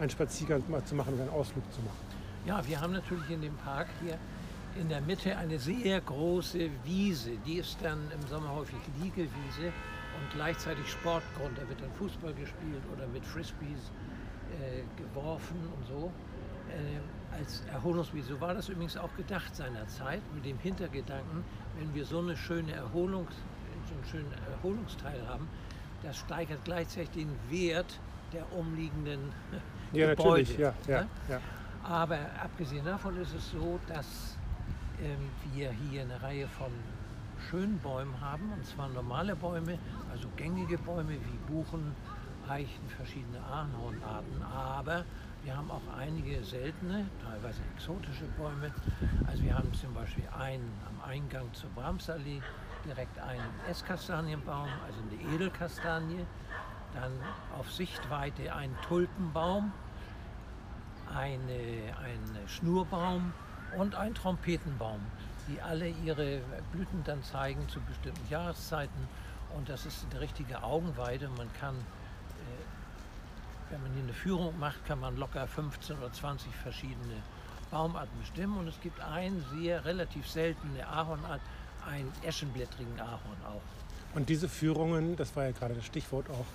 einen 0.00 0.10
Spaziergang 0.10 0.62
zu 0.84 0.94
machen 0.94 1.14
oder 1.14 1.24
einen 1.24 1.32
Ausflug 1.32 1.64
zu 1.72 1.80
machen? 1.82 1.98
Ja, 2.46 2.66
wir 2.66 2.80
haben 2.80 2.92
natürlich 2.92 3.28
in 3.30 3.42
dem 3.42 3.56
Park 3.56 3.88
hier 4.02 4.16
in 4.80 4.88
der 4.88 5.00
Mitte 5.00 5.36
eine 5.36 5.58
sehr 5.58 6.00
große 6.00 6.70
Wiese. 6.84 7.32
Die 7.44 7.58
ist 7.58 7.78
dann 7.82 7.98
im 8.12 8.26
Sommer 8.28 8.54
häufig 8.54 8.78
Liegewiese 9.02 9.66
und 9.66 10.30
gleichzeitig 10.34 10.88
Sportgrund. 10.88 11.58
Da 11.58 11.68
wird 11.68 11.80
dann 11.80 11.92
Fußball 11.92 12.32
gespielt 12.34 12.82
oder 12.94 13.06
mit 13.08 13.24
Frisbees 13.24 13.90
äh, 14.50 14.82
geworfen 14.96 15.56
und 15.76 15.86
so. 15.86 16.12
Äh, 16.70 17.00
als 17.30 17.62
Erholungswiese. 17.72 18.28
So 18.34 18.40
war 18.40 18.54
das 18.54 18.68
übrigens 18.68 18.96
auch 18.96 19.14
gedacht 19.16 19.54
seinerzeit, 19.54 20.22
mit 20.34 20.44
dem 20.44 20.58
Hintergedanken, 20.58 21.44
wenn 21.76 21.94
wir 21.94 22.04
so 22.04 22.18
eine 22.18 22.36
schöne 22.36 22.72
Erholungs, 22.72 23.34
so 23.88 23.94
einen 23.94 24.04
schönen 24.04 24.32
Erholungsteil 24.50 25.26
haben, 25.28 25.48
das 26.02 26.16
steigert 26.16 26.64
gleichzeitig 26.64 27.10
den 27.10 27.30
Wert 27.50 28.00
der 28.32 28.50
umliegenden 28.52 29.32
Ja, 29.92 30.10
Gebäude. 30.10 30.42
natürlich. 30.42 30.58
Ja, 30.58 30.74
ja, 30.86 31.00
ne? 31.02 31.08
ja. 31.28 31.40
Aber 31.82 32.18
abgesehen 32.42 32.84
davon 32.84 33.16
ist 33.16 33.34
es 33.34 33.50
so, 33.50 33.80
dass 33.88 34.36
ähm, 35.02 35.30
wir 35.54 35.70
hier 35.70 36.02
eine 36.02 36.20
Reihe 36.22 36.46
von 36.46 36.70
schönen 37.48 37.78
Bäumen 37.78 38.20
haben, 38.20 38.52
und 38.52 38.66
zwar 38.66 38.88
normale 38.88 39.34
Bäume, 39.34 39.78
also 40.12 40.28
gängige 40.36 40.76
Bäume 40.76 41.12
wie 41.12 41.52
Buchen, 41.52 41.94
Eichen, 42.48 42.88
verschiedene 42.96 43.40
Ahornarten, 43.40 44.42
aber 44.42 45.04
wir 45.48 45.56
haben 45.56 45.70
auch 45.70 45.96
einige 45.98 46.44
seltene, 46.44 47.06
teilweise 47.24 47.62
exotische 47.74 48.26
Bäume. 48.36 48.70
Also 49.26 49.42
wir 49.42 49.56
haben 49.56 49.72
zum 49.72 49.94
Beispiel 49.94 50.28
einen 50.38 50.70
am 50.86 51.10
Eingang 51.10 51.50
zur 51.54 51.70
Bramsallee, 51.70 52.42
direkt 52.84 53.18
einen 53.18 53.48
Esskastanienbaum, 53.66 54.68
also 54.86 54.98
eine 55.00 55.34
Edelkastanie. 55.34 56.26
dann 56.92 57.12
auf 57.58 57.72
Sichtweite 57.72 58.54
ein 58.54 58.76
Tulpenbaum, 58.86 59.72
eine, 61.14 61.96
ein 61.96 62.46
Schnurbaum 62.46 63.32
und 63.78 63.94
ein 63.94 64.14
Trompetenbaum, 64.14 65.00
die 65.48 65.62
alle 65.62 65.88
ihre 65.88 66.42
Blüten 66.72 67.04
dann 67.04 67.22
zeigen 67.22 67.66
zu 67.70 67.80
bestimmten 67.80 68.28
Jahreszeiten. 68.28 69.08
Und 69.56 69.70
das 69.70 69.86
ist 69.86 70.06
eine 70.10 70.20
richtige 70.20 70.62
Augenweide. 70.62 71.30
Man 71.38 71.50
kann, 71.54 71.74
wenn 73.70 73.82
man 73.82 73.92
hier 73.92 74.02
eine 74.02 74.12
Führung 74.12 74.58
macht, 74.58 74.84
kann 74.86 75.00
man 75.00 75.16
locker 75.16 75.46
15 75.46 75.98
oder 75.98 76.12
20 76.12 76.54
verschiedene 76.54 77.22
Baumarten 77.70 78.18
bestimmen. 78.20 78.58
Und 78.58 78.68
es 78.68 78.80
gibt 78.80 79.00
eine 79.00 79.42
sehr 79.56 79.84
relativ 79.84 80.28
seltene 80.28 80.86
Ahornart, 80.86 81.40
einen 81.86 82.12
eschenblättrigen 82.24 82.98
Ahorn 83.00 83.40
auch. 83.46 84.16
Und 84.16 84.28
diese 84.28 84.48
Führungen, 84.48 85.16
das 85.16 85.34
war 85.36 85.44
ja 85.44 85.52
gerade 85.52 85.74
das 85.74 85.84
Stichwort 85.84 86.28
auch, 86.30 86.46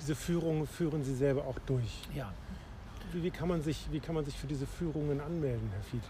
diese 0.00 0.14
Führungen 0.14 0.66
führen 0.66 1.04
Sie 1.04 1.14
selber 1.14 1.44
auch 1.44 1.58
durch. 1.66 2.02
Ja. 2.14 2.32
Wie, 3.12 3.22
wie, 3.22 3.30
kann, 3.30 3.48
man 3.48 3.62
sich, 3.62 3.86
wie 3.90 4.00
kann 4.00 4.14
man 4.14 4.24
sich 4.24 4.36
für 4.36 4.46
diese 4.46 4.66
Führungen 4.66 5.20
anmelden, 5.20 5.70
Herr 5.72 5.82
Fied? 5.82 6.02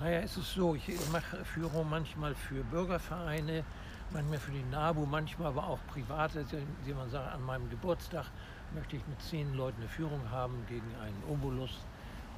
Naja, 0.00 0.20
es 0.20 0.36
ist 0.36 0.52
so, 0.54 0.74
ich 0.74 0.88
mache 1.12 1.44
Führungen 1.44 1.88
manchmal 1.88 2.34
für 2.34 2.64
Bürgervereine, 2.64 3.64
manchmal 4.10 4.38
für 4.38 4.50
die 4.50 4.64
NABU, 4.70 5.06
manchmal 5.06 5.48
aber 5.48 5.66
auch 5.66 5.78
private. 5.92 6.44
Wie 6.84 6.92
man 6.92 7.08
sagt, 7.10 7.32
an 7.32 7.44
meinem 7.44 7.70
Geburtstag 7.70 8.26
möchte 8.74 8.96
ich 8.96 9.06
mit 9.06 9.20
zehn 9.22 9.54
Leuten 9.54 9.80
eine 9.80 9.88
Führung 9.88 10.30
haben 10.30 10.64
gegen 10.68 10.94
einen 11.02 11.22
Obolus. 11.28 11.80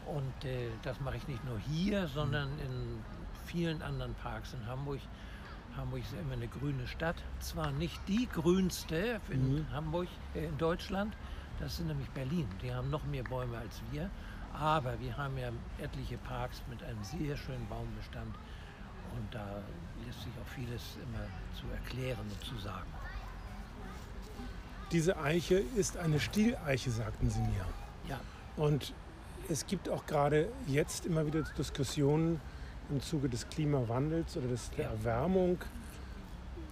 Und 0.06 0.44
äh, 0.44 0.68
das 0.82 1.00
mache 1.00 1.16
ich 1.16 1.28
nicht 1.28 1.44
nur 1.44 1.58
hier, 1.58 2.08
sondern 2.08 2.48
in 2.58 3.02
vielen 3.46 3.80
anderen 3.82 4.14
Parks 4.14 4.52
in 4.52 4.66
Hamburg. 4.66 5.00
Hamburg 5.76 6.00
ist 6.00 6.12
ja 6.12 6.20
immer 6.20 6.34
eine 6.34 6.48
grüne 6.48 6.86
Stadt. 6.86 7.16
Zwar 7.40 7.72
nicht 7.72 8.00
die 8.06 8.28
grünste 8.28 9.20
in 9.30 9.54
mhm. 9.54 9.72
Hamburg, 9.72 10.08
äh, 10.34 10.46
in 10.46 10.58
Deutschland, 10.58 11.16
das 11.60 11.78
ist 11.78 11.86
nämlich 11.86 12.08
Berlin. 12.10 12.48
Die 12.62 12.72
haben 12.72 12.90
noch 12.90 13.04
mehr 13.04 13.24
Bäume 13.24 13.58
als 13.58 13.80
wir. 13.90 14.10
Aber 14.52 14.98
wir 15.00 15.16
haben 15.16 15.36
ja 15.36 15.50
etliche 15.78 16.16
Parks 16.18 16.62
mit 16.68 16.82
einem 16.82 17.02
sehr 17.02 17.36
schönen 17.36 17.66
Baumbestand. 17.68 18.34
Und 19.16 19.34
da 19.34 19.62
lässt 20.04 20.22
sich 20.22 20.32
auch 20.42 20.48
vieles 20.48 20.96
immer 20.96 21.24
zu 21.54 21.66
erklären 21.72 22.20
und 22.22 22.44
zu 22.44 22.56
sagen. 22.58 22.86
Diese 24.92 25.16
Eiche 25.16 25.62
ist 25.76 25.96
eine 25.96 26.20
Stieleiche, 26.20 26.90
sagten 26.90 27.30
Sie 27.30 27.40
mir. 27.40 27.66
Ja. 28.08 28.20
Und 28.56 28.92
es 29.48 29.66
gibt 29.66 29.88
auch 29.88 30.06
gerade 30.06 30.48
jetzt 30.66 31.06
immer 31.06 31.26
wieder 31.26 31.42
Diskussionen 31.42 32.40
im 32.90 33.00
Zuge 33.00 33.28
des 33.28 33.48
Klimawandels 33.48 34.36
oder 34.36 34.48
des, 34.48 34.70
der 34.70 34.90
Erwärmung, 34.90 35.58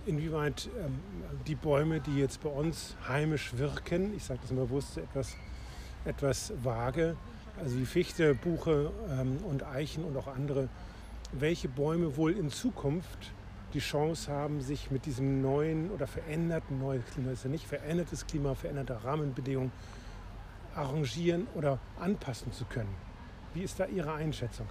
inwieweit 0.06 0.68
ähm, 0.78 1.00
die 1.46 1.54
Bäume, 1.54 2.00
die 2.00 2.16
jetzt 2.18 2.42
bei 2.42 2.50
uns 2.50 2.96
heimisch 3.08 3.56
wirken, 3.56 4.14
ich 4.14 4.24
sage 4.24 4.40
das 4.42 4.50
mal 4.50 4.66
bewusst 4.66 4.98
etwas, 4.98 5.36
etwas 6.04 6.52
vage, 6.62 7.16
also 7.62 7.78
wie 7.78 7.86
Fichte, 7.86 8.34
Buche 8.34 8.90
ähm, 9.10 9.38
und 9.48 9.64
Eichen 9.64 10.04
und 10.04 10.16
auch 10.16 10.26
andere, 10.26 10.68
welche 11.32 11.68
Bäume 11.68 12.16
wohl 12.16 12.32
in 12.32 12.50
Zukunft 12.50 13.32
die 13.74 13.80
Chance 13.80 14.30
haben, 14.30 14.60
sich 14.60 14.90
mit 14.90 15.06
diesem 15.06 15.40
neuen 15.40 15.90
oder 15.90 16.06
veränderten, 16.06 16.78
neues 16.78 17.04
Klima 17.06 17.30
ist 17.30 17.44
ja 17.44 17.50
nicht 17.50 17.66
verändertes 17.66 18.26
Klima, 18.26 18.54
veränderte 18.54 19.02
Rahmenbedingungen 19.02 19.72
arrangieren 20.74 21.46
oder 21.54 21.78
anpassen 22.00 22.52
zu 22.52 22.64
können. 22.64 22.94
Wie 23.54 23.62
ist 23.62 23.78
da 23.78 23.86
Ihre 23.86 24.14
Einschätzung? 24.14 24.66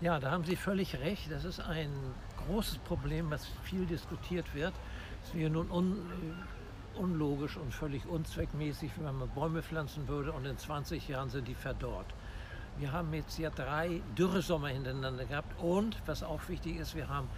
Ja, 0.00 0.18
da 0.18 0.30
haben 0.30 0.44
Sie 0.44 0.56
völlig 0.56 0.98
recht. 0.98 1.30
Das 1.30 1.44
ist 1.44 1.60
ein 1.60 1.90
großes 2.46 2.78
Problem, 2.78 3.30
was 3.30 3.46
viel 3.62 3.86
diskutiert 3.86 4.52
wird. 4.54 4.72
Es 5.24 5.34
wäre 5.34 5.50
nun 5.50 5.70
un, 5.70 5.92
äh, 5.92 6.98
unlogisch 6.98 7.56
und 7.56 7.72
völlig 7.72 8.06
unzweckmäßig, 8.06 8.90
wenn 8.98 9.16
man 9.16 9.28
Bäume 9.30 9.62
pflanzen 9.62 10.08
würde 10.08 10.32
und 10.32 10.44
in 10.44 10.58
20 10.58 11.08
Jahren 11.08 11.30
sind 11.30 11.46
die 11.48 11.54
verdorrt. 11.54 12.12
Wir 12.76 12.92
haben 12.92 13.14
jetzt 13.14 13.38
ja 13.38 13.50
drei 13.50 14.00
Dürresommer 14.18 14.68
hintereinander 14.68 15.24
gehabt 15.24 15.60
und, 15.62 15.96
was 16.06 16.24
auch 16.24 16.48
wichtig 16.48 16.78
ist, 16.78 16.96
wir 16.96 17.08
haben 17.08 17.28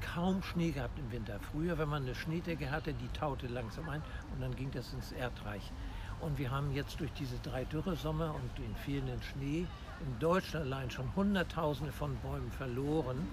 kaum 0.00 0.42
Schnee 0.42 0.70
gehabt 0.70 0.98
im 0.98 1.10
Winter. 1.12 1.38
Früher, 1.52 1.78
wenn 1.78 1.88
man 1.88 2.02
eine 2.02 2.14
Schneedecke 2.14 2.70
hatte, 2.70 2.92
die 2.92 3.08
taute 3.08 3.46
langsam 3.46 3.88
ein 3.88 4.02
und 4.32 4.40
dann 4.40 4.54
ging 4.56 4.70
das 4.70 4.92
ins 4.92 5.12
Erdreich. 5.12 5.72
Und 6.20 6.38
wir 6.38 6.50
haben 6.50 6.72
jetzt 6.72 7.00
durch 7.00 7.12
diese 7.12 7.38
drei 7.38 7.64
Dürresommer 7.64 8.34
und 8.34 8.58
den 8.58 8.74
fehlenden 8.76 9.20
Schnee 9.22 9.66
in 10.00 10.18
Deutschland 10.18 10.66
allein 10.66 10.90
schon 10.90 11.14
Hunderttausende 11.14 11.92
von 11.92 12.16
Bäumen 12.16 12.50
verloren. 12.50 13.26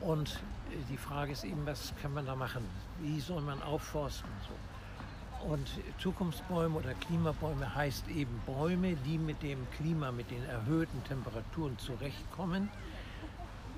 Und 0.00 0.40
äh, 0.70 0.76
die 0.90 0.96
Frage 0.96 1.32
ist 1.32 1.44
eben, 1.44 1.66
was 1.66 1.92
kann 2.00 2.14
man 2.14 2.26
da 2.26 2.34
machen? 2.34 2.64
Wie 3.00 3.20
soll 3.20 3.42
man 3.42 3.62
aufforsten? 3.62 4.30
So. 4.46 5.48
Und 5.48 5.68
Zukunftsbäume 5.98 6.76
oder 6.76 6.94
Klimabäume 6.94 7.72
heißt 7.74 8.08
eben 8.08 8.40
Bäume, 8.44 8.96
die 8.96 9.18
mit 9.18 9.42
dem 9.42 9.70
Klima, 9.70 10.10
mit 10.10 10.30
den 10.30 10.44
erhöhten 10.44 11.02
Temperaturen 11.04 11.78
zurechtkommen. 11.78 12.68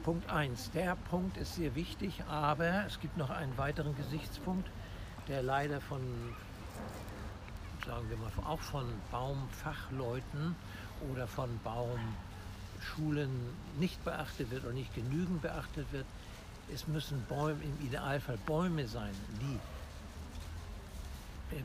Punkt 0.03 0.31
1. 0.31 0.71
Der 0.73 0.97
Punkt 0.97 1.37
ist 1.37 1.57
sehr 1.57 1.75
wichtig, 1.75 2.23
aber 2.29 2.87
es 2.87 3.01
gibt 3.01 3.17
noch 3.17 3.31
einen 3.31 3.57
weiteren 3.59 3.95
Gesichtspunkt, 3.97 4.69
der 5.29 5.43
leider 5.43 5.81
von 5.81 6.01
sagen 7.87 8.09
wir 8.09 8.17
mal, 8.17 8.31
auch 8.47 8.61
von 8.61 8.85
Baumfachleuten 9.11 10.55
oder 11.11 11.27
von 11.27 11.49
Baumschulen 11.65 13.31
nicht 13.79 14.05
beachtet 14.05 14.51
wird 14.51 14.65
oder 14.65 14.75
nicht 14.75 14.95
genügend 14.95 15.43
beachtet 15.43 15.91
wird. 15.93 16.07
Es 16.73 16.87
müssen 16.87 17.25
Bäume, 17.29 17.63
im 17.63 17.87
Idealfall 17.87 18.39
Bäume 18.47 18.87
sein, 18.87 19.15
die 19.41 19.59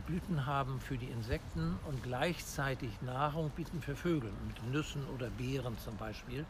Blüten 0.07 0.47
haben 0.47 0.79
für 0.79 0.97
die 0.97 1.05
Insekten 1.07 1.77
und 1.87 2.01
gleichzeitig 2.01 2.89
Nahrung 3.01 3.51
bieten 3.51 3.81
für 3.81 3.95
Vögel, 3.95 4.31
mit 4.47 4.73
Nüssen 4.73 5.05
oder 5.15 5.29
Beeren 5.29 5.77
zum 5.77 5.95
Beispiel. 5.97 6.43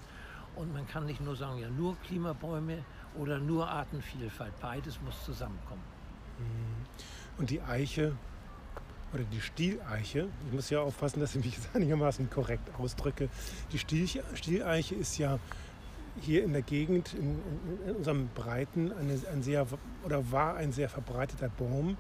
Und 0.56 0.74
man 0.74 0.88
kann 0.88 1.06
nicht 1.06 1.22
nur 1.22 1.36
sagen, 1.36 1.60
ja, 1.60 1.70
nur 1.70 1.96
Klimabäume 2.08 2.84
oder 3.18 3.40
nur 3.40 3.68
Artenvielfalt. 3.68 4.54
Beides 4.62 5.00
muss 5.02 5.24
zusammenkommen. 5.26 5.84
Mhm. 6.40 6.86
Und 7.38 7.50
die 7.50 7.62
Eiche 7.62 8.14
oder 9.14 9.24
die 9.24 9.42
Stieleiche, 9.42 10.28
ich 10.48 10.54
muss 10.54 10.70
ja 10.70 10.82
aufpassen, 10.82 11.20
dass 11.20 11.36
ich 11.36 11.44
mich 11.44 11.56
jetzt 11.56 11.70
einigermaßen 11.74 12.30
korrekt 12.30 12.70
ausdrücke. 12.78 13.30
Die 13.72 13.80
Stieleiche 13.80 14.96
ist 14.96 15.18
ja 15.18 15.40
hier 16.22 16.44
in 16.44 16.54
der 16.54 16.62
Gegend, 16.62 17.14
in, 17.14 17.40
in 17.88 17.96
unserem 17.96 18.30
Breiten, 18.36 18.92
eine, 18.94 19.20
ein 19.32 19.44
sehr, 19.44 19.66
oder 20.04 20.32
war 20.32 20.56
ein 20.56 20.72
sehr 20.72 20.90
verbreiteter 20.90 21.50
Baum. 21.50 21.98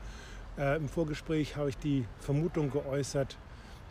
Äh, 0.57 0.77
Im 0.77 0.87
Vorgespräch 0.87 1.57
habe 1.57 1.69
ich 1.69 1.77
die 1.77 2.05
Vermutung 2.19 2.71
geäußert 2.71 3.37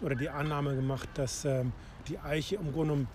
oder 0.00 0.14
die 0.14 0.30
Annahme 0.30 0.74
gemacht, 0.74 1.08
dass 1.14 1.44
äh, 1.44 1.64
die 2.08 2.18
Eiche 2.18 2.56
im 2.56 2.72
Grunde 2.72 2.94
genommen 2.94 3.08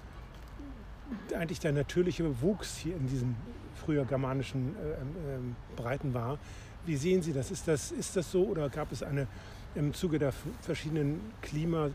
eigentlich 1.35 1.59
der 1.59 1.71
natürliche 1.71 2.41
Wuchs 2.41 2.77
hier 2.77 2.95
in 2.95 3.07
diesen 3.07 3.35
früher 3.75 4.05
germanischen 4.05 4.75
äh, 4.75 5.35
ähm, 5.35 5.55
Breiten 5.75 6.13
war. 6.13 6.37
Wie 6.85 6.95
sehen 6.95 7.21
Sie 7.21 7.33
das? 7.33 7.51
Ist, 7.51 7.67
das? 7.67 7.91
ist 7.91 8.15
das 8.15 8.31
so 8.31 8.45
oder 8.45 8.69
gab 8.69 8.91
es 8.91 9.03
eine 9.03 9.27
im 9.75 9.93
Zuge 9.93 10.19
der 10.19 10.33
verschiedenen 10.61 11.19
Klima, 11.41 11.89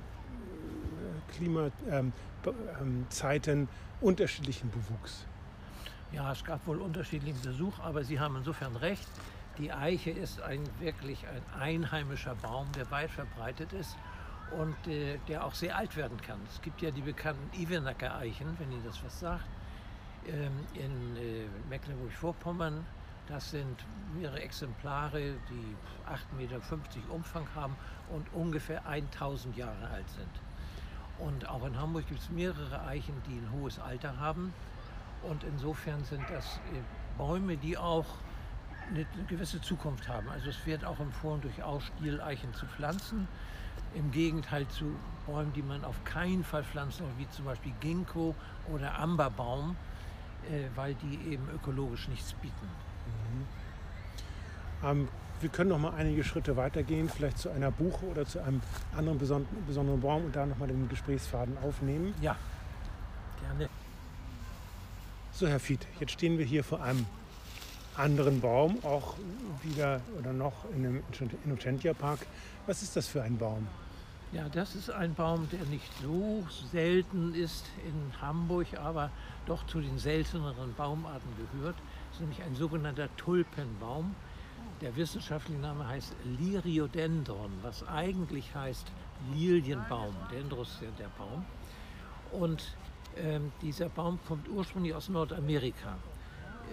Klimazeiten 1.37 3.63
ähm, 3.63 3.63
ähm, 3.63 3.69
unterschiedlichen 4.01 4.71
Bewuchs. 4.71 5.27
Ja, 6.13 6.31
es 6.31 6.45
gab 6.45 6.65
wohl 6.67 6.81
unterschiedlichen 6.81 7.41
Besuch, 7.43 7.81
aber 7.81 8.05
Sie 8.05 8.21
haben 8.21 8.37
insofern 8.37 8.77
recht. 8.77 9.09
Die 9.59 9.73
Eiche 9.73 10.11
ist 10.11 10.41
ein, 10.43 10.61
wirklich 10.79 11.25
ein 11.27 11.61
einheimischer 11.61 12.35
Baum, 12.37 12.71
der 12.77 12.91
weit 12.91 13.11
verbreitet 13.11 13.73
ist 13.73 13.97
und 14.51 14.87
äh, 14.87 15.19
der 15.29 15.45
auch 15.45 15.55
sehr 15.55 15.77
alt 15.77 15.97
werden 15.97 16.21
kann. 16.21 16.41
Es 16.49 16.61
gibt 16.63 16.83
ja 16.83 16.91
die 16.91 17.01
bekannten 17.01 17.51
Ivenacker 17.59 18.17
Eichen, 18.17 18.57
wenn 18.59 18.71
Ihnen 18.71 18.85
das 18.85 19.03
was 19.05 19.21
sagt, 19.21 19.45
ähm, 20.27 20.53
in 20.75 21.17
äh, 21.17 21.47
Mecklenburg-Vorpommern 21.69 22.85
das 23.27 23.53
sind 23.53 23.85
mehrere 24.15 24.43
Exemplare, 24.43 25.35
die 25.49 25.77
8,50 26.07 26.37
Meter 26.37 26.61
Umfang 27.11 27.47
haben 27.55 27.75
und 28.11 28.27
ungefähr 28.35 28.87
1000 28.87 29.57
Jahre 29.57 29.89
alt 29.89 30.09
sind. 30.11 30.29
Und 31.19 31.49
auch 31.49 31.65
in 31.65 31.79
Hamburg 31.79 32.07
gibt 32.09 32.21
es 32.21 32.29
mehrere 32.29 32.83
Eichen, 32.87 33.15
die 33.27 33.39
ein 33.39 33.51
hohes 33.53 33.79
Alter 33.79 34.19
haben. 34.19 34.53
Und 35.23 35.43
insofern 35.45 36.05
sind 36.05 36.23
das 36.29 36.57
äh, 36.57 36.81
Bäume, 37.17 37.57
die 37.57 37.79
auch 37.79 38.05
eine 38.91 39.07
gewisse 39.27 39.63
Zukunft 39.63 40.07
haben. 40.07 40.29
Also 40.29 40.51
es 40.51 40.67
wird 40.67 40.85
auch 40.85 41.01
empfohlen, 41.01 41.41
durchaus 41.41 41.85
Stieleichen 41.85 42.53
zu 42.53 42.67
pflanzen. 42.67 43.27
Im 43.95 44.11
Gegenteil 44.11 44.67
zu 44.69 44.95
Bäumen, 45.27 45.53
die 45.53 45.63
man 45.63 45.85
auf 45.85 46.03
keinen 46.05 46.45
Fall 46.45 46.65
pflanzen 46.65 46.99
soll, 46.99 47.13
wie 47.19 47.29
zum 47.31 47.45
Beispiel 47.45 47.73
Ginkgo 47.81 48.35
oder 48.73 48.99
Amberbaum, 48.99 49.77
äh, 50.51 50.65
weil 50.75 50.95
die 50.95 51.33
eben 51.33 51.49
ökologisch 51.55 52.09
nichts 52.09 52.35
bieten. 52.35 52.69
Mhm. 54.83 54.89
Ähm, 54.89 55.09
wir 55.41 55.49
können 55.49 55.71
noch 55.71 55.79
mal 55.79 55.95
einige 55.95 56.25
Schritte 56.25 56.57
weitergehen, 56.57 57.09
vielleicht 57.09 57.39
zu 57.39 57.51
einer 57.51 57.71
Buche 57.71 58.07
oder 58.07 58.25
zu 58.25 58.43
einem 58.43 58.63
anderen 58.97 59.19
besonderen 59.19 60.01
Baum 60.01 60.25
und 60.27 60.37
da 60.37 60.47
noch 60.47 60.59
mal 60.59 60.69
den 60.69 60.89
Gesprächsfaden 60.89 61.59
aufnehmen. 61.59 62.15
Ja, 62.21 62.37
gerne. 63.41 63.69
So, 65.33 65.49
Herr 65.49 65.61
Fied, 65.61 65.87
jetzt 66.01 66.13
stehen 66.13 66.39
wir 66.39 66.45
hier 66.45 66.63
vor 66.63 66.83
einem 66.83 67.07
anderen 67.97 68.41
Baum, 68.41 68.79
auch 68.85 69.17
wieder 69.63 70.01
oder 70.19 70.33
noch 70.33 70.65
in 70.75 70.83
dem 70.83 71.03
Innocentia 71.45 71.93
Park. 71.93 72.21
Was 72.67 72.83
ist 72.83 72.97
das 72.97 73.07
für 73.07 73.23
ein 73.23 73.37
Baum? 73.37 73.67
Ja, 74.35 74.49
das 74.49 74.75
ist 74.75 74.91
ein 74.91 75.15
Baum, 75.15 75.49
der 75.51 75.65
nicht 75.67 75.89
so 76.03 76.45
selten 76.73 77.35
ist 77.35 77.67
in 77.87 78.21
Hamburg, 78.21 78.67
aber 78.77 79.11
doch 79.47 79.65
zu 79.69 79.81
den 79.81 79.97
selteneren 79.97 80.75
Baumarten 80.75 81.31
gehört. 81.37 81.77
Das 82.09 82.17
ist 82.17 82.21
nämlich 82.21 82.43
ein 82.43 82.57
sogenannter 82.57 83.09
Tulpenbaum. 83.17 84.13
Der 84.81 84.97
wissenschaftliche 84.97 85.61
Name 85.61 85.87
heißt 85.87 86.17
Liriodendron, 86.41 87.53
was 87.63 87.87
eigentlich 87.87 88.53
heißt 88.53 88.91
Lilienbaum. 89.33 90.17
Dendros 90.33 90.73
ist 90.73 90.83
ja 90.83 90.89
der 90.99 91.11
Baum. 91.17 91.45
Und 92.33 92.75
ähm, 93.17 93.53
dieser 93.63 93.89
Baum 93.89 94.19
kommt 94.27 94.49
ursprünglich 94.49 94.97
aus 94.97 95.09
Nordamerika. 95.09 95.97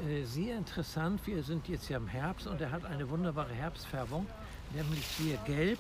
Äh, 0.09 0.23
sehr 0.23 0.57
interessant, 0.57 1.21
wir 1.27 1.43
sind 1.43 1.67
jetzt 1.67 1.89
ja 1.89 1.97
im 1.97 2.07
Herbst 2.07 2.47
und 2.47 2.59
er 2.59 2.71
hat 2.71 2.85
eine 2.85 3.07
wunderbare 3.07 3.53
Herbstfärbung, 3.53 4.25
nämlich 4.73 5.05
sehr 5.05 5.37
gelb. 5.45 5.79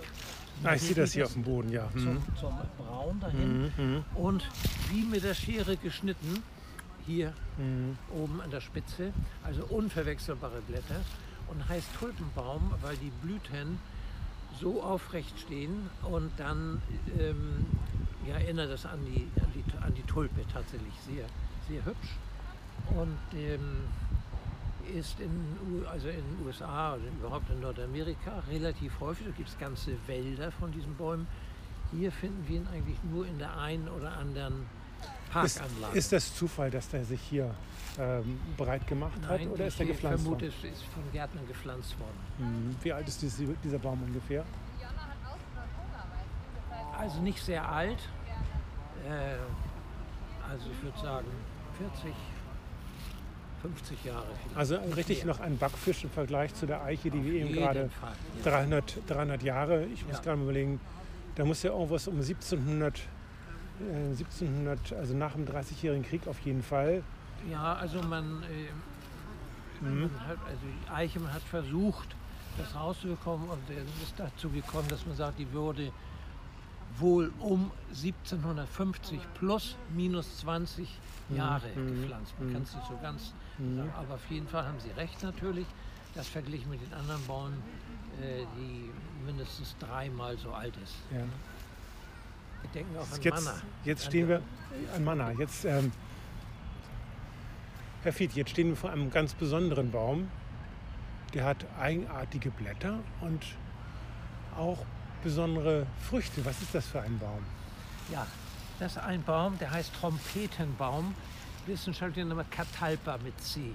Ah, 0.63 0.75
ich 0.75 0.81
sehe 0.81 0.95
das 0.95 1.13
hier 1.13 1.25
auf 1.25 1.33
dem 1.33 1.43
Boden, 1.43 1.71
ja. 1.71 1.89
Zum, 1.91 2.13
mhm. 2.13 2.23
zum 2.39 2.53
Braun 2.77 3.19
dahin. 3.19 3.71
Mhm. 3.77 4.03
Und 4.15 4.47
wie 4.89 5.03
mit 5.03 5.23
der 5.23 5.33
Schere 5.33 5.75
geschnitten, 5.77 6.43
hier 7.05 7.33
mhm. 7.57 7.97
oben 8.13 8.41
an 8.41 8.51
der 8.51 8.61
Spitze, 8.61 9.11
also 9.43 9.65
unverwechselbare 9.65 10.61
Blätter 10.61 11.01
und 11.47 11.67
heißt 11.67 11.87
Tulpenbaum, 11.99 12.73
weil 12.81 12.95
die 12.97 13.11
Blüten 13.21 13.79
so 14.59 14.81
aufrecht 14.81 15.39
stehen 15.39 15.89
und 16.03 16.31
dann 16.37 16.81
ähm, 17.19 17.65
ja, 18.27 18.35
erinnert 18.35 18.71
das 18.71 18.85
an 18.85 18.99
die, 19.05 19.27
an, 19.41 19.51
die, 19.55 19.63
an 19.83 19.93
die 19.95 20.03
Tulpe 20.03 20.41
tatsächlich 20.53 20.93
sehr, 21.07 21.25
sehr 21.67 21.83
hübsch 21.85 22.17
und 22.95 23.39
ähm, 23.39 23.85
ist 24.85 25.19
in, 25.19 25.85
also 25.89 26.09
in 26.09 26.15
den 26.15 26.45
USA 26.45 26.95
oder 26.95 27.03
überhaupt 27.19 27.49
in 27.49 27.59
Nordamerika 27.59 28.43
relativ 28.49 28.99
häufig. 28.99 29.27
Da 29.27 29.33
gibt 29.33 29.49
es 29.49 29.57
ganze 29.57 29.95
Wälder 30.07 30.51
von 30.51 30.71
diesen 30.71 30.95
Bäumen. 30.95 31.27
Hier 31.91 32.11
finden 32.11 32.47
wir 32.47 32.57
ihn 32.57 32.67
eigentlich 32.67 32.97
nur 33.11 33.25
in 33.27 33.37
der 33.37 33.57
einen 33.57 33.87
oder 33.89 34.11
anderen 34.17 34.65
Parkanlage. 35.31 35.97
Ist, 35.97 36.05
ist 36.05 36.11
das 36.11 36.35
Zufall, 36.35 36.71
dass 36.71 36.89
der 36.89 37.03
sich 37.05 37.21
hier 37.21 37.53
ähm, 37.99 38.39
breit 38.57 38.85
gemacht 38.87 39.13
Nein, 39.21 39.41
hat 39.41 39.47
oder 39.47 39.67
ist 39.67 39.79
er 39.79 39.85
gepflanzt 39.85 40.25
worden? 40.25 40.47
Ich 40.47 40.53
vermute, 40.53 40.69
es 40.69 40.79
ist 40.79 40.83
von 40.93 41.03
Gärtnern 41.11 41.47
gepflanzt 41.47 41.99
worden. 41.99 42.17
Mhm. 42.37 42.75
Wie 42.81 42.93
alt 42.93 43.07
ist 43.07 43.21
dieser 43.21 43.79
Baum 43.79 44.01
ungefähr? 44.03 44.45
Also 46.97 47.19
nicht 47.21 47.43
sehr 47.43 47.67
alt. 47.67 47.99
Äh, 49.07 49.37
also 50.49 50.69
ich 50.69 50.83
würde 50.83 50.99
sagen 50.99 51.27
40, 51.77 52.13
50 53.61 54.05
Jahre. 54.05 54.25
Also 54.55 54.75
richtig 54.95 55.25
noch 55.25 55.39
ein 55.39 55.57
Backfisch 55.57 56.03
im 56.03 56.09
Vergleich 56.09 56.53
zu 56.53 56.65
der 56.65 56.83
Eiche, 56.83 57.11
die 57.11 57.19
Auf 57.19 57.25
wir 57.25 57.33
eben 57.33 57.53
gerade 57.53 57.89
Fall, 57.89 58.13
ja. 58.43 58.51
300, 58.51 58.97
300 59.07 59.43
Jahre, 59.43 59.85
ich 59.85 60.05
muss 60.05 60.17
ja. 60.17 60.23
gerade 60.23 60.37
mal 60.37 60.43
überlegen, 60.43 60.79
da 61.35 61.45
muss 61.45 61.63
ja 61.63 61.71
irgendwas 61.71 62.07
um 62.07 62.15
1700, 62.15 62.99
äh, 62.99 64.09
1700, 64.11 64.93
also 64.93 65.15
nach 65.15 65.33
dem 65.33 65.45
30-jährigen 65.45 66.03
Krieg 66.03 66.27
auf 66.27 66.39
jeden 66.39 66.63
Fall. 66.63 67.03
Ja, 67.49 67.73
also 67.73 68.01
man, 68.01 68.43
äh, 68.43 69.83
mhm. 69.83 70.01
man 70.01 70.27
hat, 70.27 70.37
also 70.45 70.61
die 70.63 70.91
Eiche, 70.91 71.19
man 71.19 71.33
hat 71.33 71.43
versucht, 71.43 72.15
das 72.57 72.75
rauszubekommen 72.75 73.49
und 73.49 73.59
es 73.69 74.03
ist 74.03 74.15
dazu 74.17 74.49
gekommen, 74.49 74.87
dass 74.89 75.05
man 75.05 75.15
sagt, 75.15 75.39
die 75.39 75.51
würde 75.53 75.91
wohl 76.97 77.31
um 77.39 77.71
1750 77.89 79.19
plus 79.35 79.75
minus 79.93 80.39
20 80.39 80.87
mhm. 81.29 81.35
Jahre 81.35 81.67
mhm. 81.75 82.01
gepflanzt. 82.01 82.33
Man 82.39 82.49
mhm. 82.49 82.53
kann 82.53 82.63
es 82.63 82.75
nicht 82.75 82.87
so 82.87 82.97
ganz 83.01 83.33
mhm. 83.57 83.77
sagen, 83.77 83.91
aber 83.97 84.15
auf 84.15 84.29
jeden 84.29 84.47
Fall 84.47 84.65
haben 84.65 84.79
Sie 84.79 84.91
recht 84.91 85.21
natürlich. 85.23 85.67
Das 86.13 86.27
verglichen 86.27 86.69
mit 86.69 86.81
den 86.81 86.93
anderen 86.93 87.21
Bäumen, 87.23 87.63
äh, 88.21 88.43
die 88.57 88.89
mindestens 89.25 89.75
dreimal 89.79 90.37
so 90.37 90.51
alt 90.51 90.75
ist. 90.83 90.95
Ja. 91.09 91.19
Wir 92.61 92.69
denken 92.73 92.97
auch 92.97 93.09
an 93.09 93.21
jetzt, 93.21 93.45
Manna. 93.45 93.61
Jetzt 93.85 94.05
stehen 94.05 94.27
wir 94.27 94.41
an 94.95 95.03
Manna. 95.03 95.31
Jetzt, 95.31 95.65
ähm, 95.65 95.91
Herr 98.03 98.13
Fied, 98.13 98.33
jetzt 98.33 98.51
stehen 98.51 98.69
wir 98.69 98.75
vor 98.75 98.89
einem 98.89 99.09
ganz 99.09 99.33
besonderen 99.33 99.91
Baum. 99.91 100.29
Der 101.33 101.45
hat 101.45 101.65
eigenartige 101.79 102.51
Blätter 102.51 102.99
und 103.21 103.41
auch 104.57 104.85
besondere 105.23 105.85
Früchte. 106.09 106.43
Was 106.45 106.61
ist 106.61 106.73
das 106.73 106.87
für 106.87 107.01
ein 107.01 107.17
Baum? 107.19 107.43
Ja, 108.11 108.25
das 108.79 108.93
ist 108.93 108.97
ein 108.97 109.23
Baum, 109.23 109.57
der 109.59 109.71
heißt 109.71 109.93
Trompetenbaum. 109.99 111.15
Wissenschaftler 111.65 112.25
nennen 112.25 112.45
Catalpa 112.49 113.17
mit 113.23 113.39
C. 113.39 113.73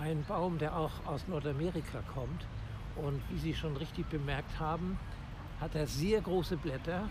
Ein 0.00 0.24
Baum, 0.24 0.58
der 0.58 0.76
auch 0.76 0.92
aus 1.06 1.26
Nordamerika 1.28 2.02
kommt. 2.14 2.46
Und 2.96 3.20
wie 3.30 3.38
Sie 3.38 3.54
schon 3.54 3.76
richtig 3.76 4.06
bemerkt 4.08 4.58
haben, 4.58 4.98
hat 5.60 5.74
er 5.74 5.86
sehr 5.86 6.20
große 6.20 6.56
Blätter 6.56 7.08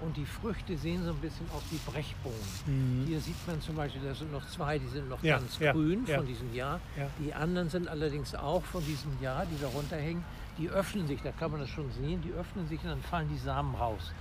und 0.00 0.16
die 0.16 0.26
Früchte 0.26 0.76
sehen 0.76 1.04
so 1.04 1.10
ein 1.10 1.18
bisschen 1.18 1.46
aus 1.50 1.62
wie 1.70 1.78
Brechbohnen. 1.90 2.38
Mhm. 2.66 3.06
Hier 3.06 3.20
sieht 3.20 3.46
man 3.46 3.60
zum 3.60 3.76
Beispiel, 3.76 4.02
da 4.02 4.14
sind 4.14 4.32
noch 4.32 4.46
zwei, 4.48 4.78
die 4.78 4.88
sind 4.88 5.08
noch 5.08 5.22
ja, 5.22 5.38
ganz 5.38 5.58
ja, 5.58 5.72
grün 5.72 6.04
ja. 6.06 6.16
von 6.18 6.26
diesem 6.26 6.52
Jahr. 6.54 6.80
Die 7.24 7.32
anderen 7.32 7.70
sind 7.70 7.88
allerdings 7.88 8.34
auch 8.34 8.62
von 8.64 8.84
diesem 8.84 9.20
Jahr, 9.20 9.46
die 9.46 9.60
da 9.60 9.68
runterhängen 9.68 10.24
die 10.58 10.68
öffnen 10.68 11.06
sich, 11.06 11.20
da 11.22 11.32
kann 11.32 11.50
man 11.50 11.60
das 11.60 11.70
schon 11.70 11.90
sehen, 11.92 12.22
die 12.22 12.32
öffnen 12.32 12.68
sich 12.68 12.80
und 12.82 12.88
dann 12.88 13.02
fallen 13.02 13.28
die 13.28 13.38
Samen 13.38 13.74
raus. 13.74 14.12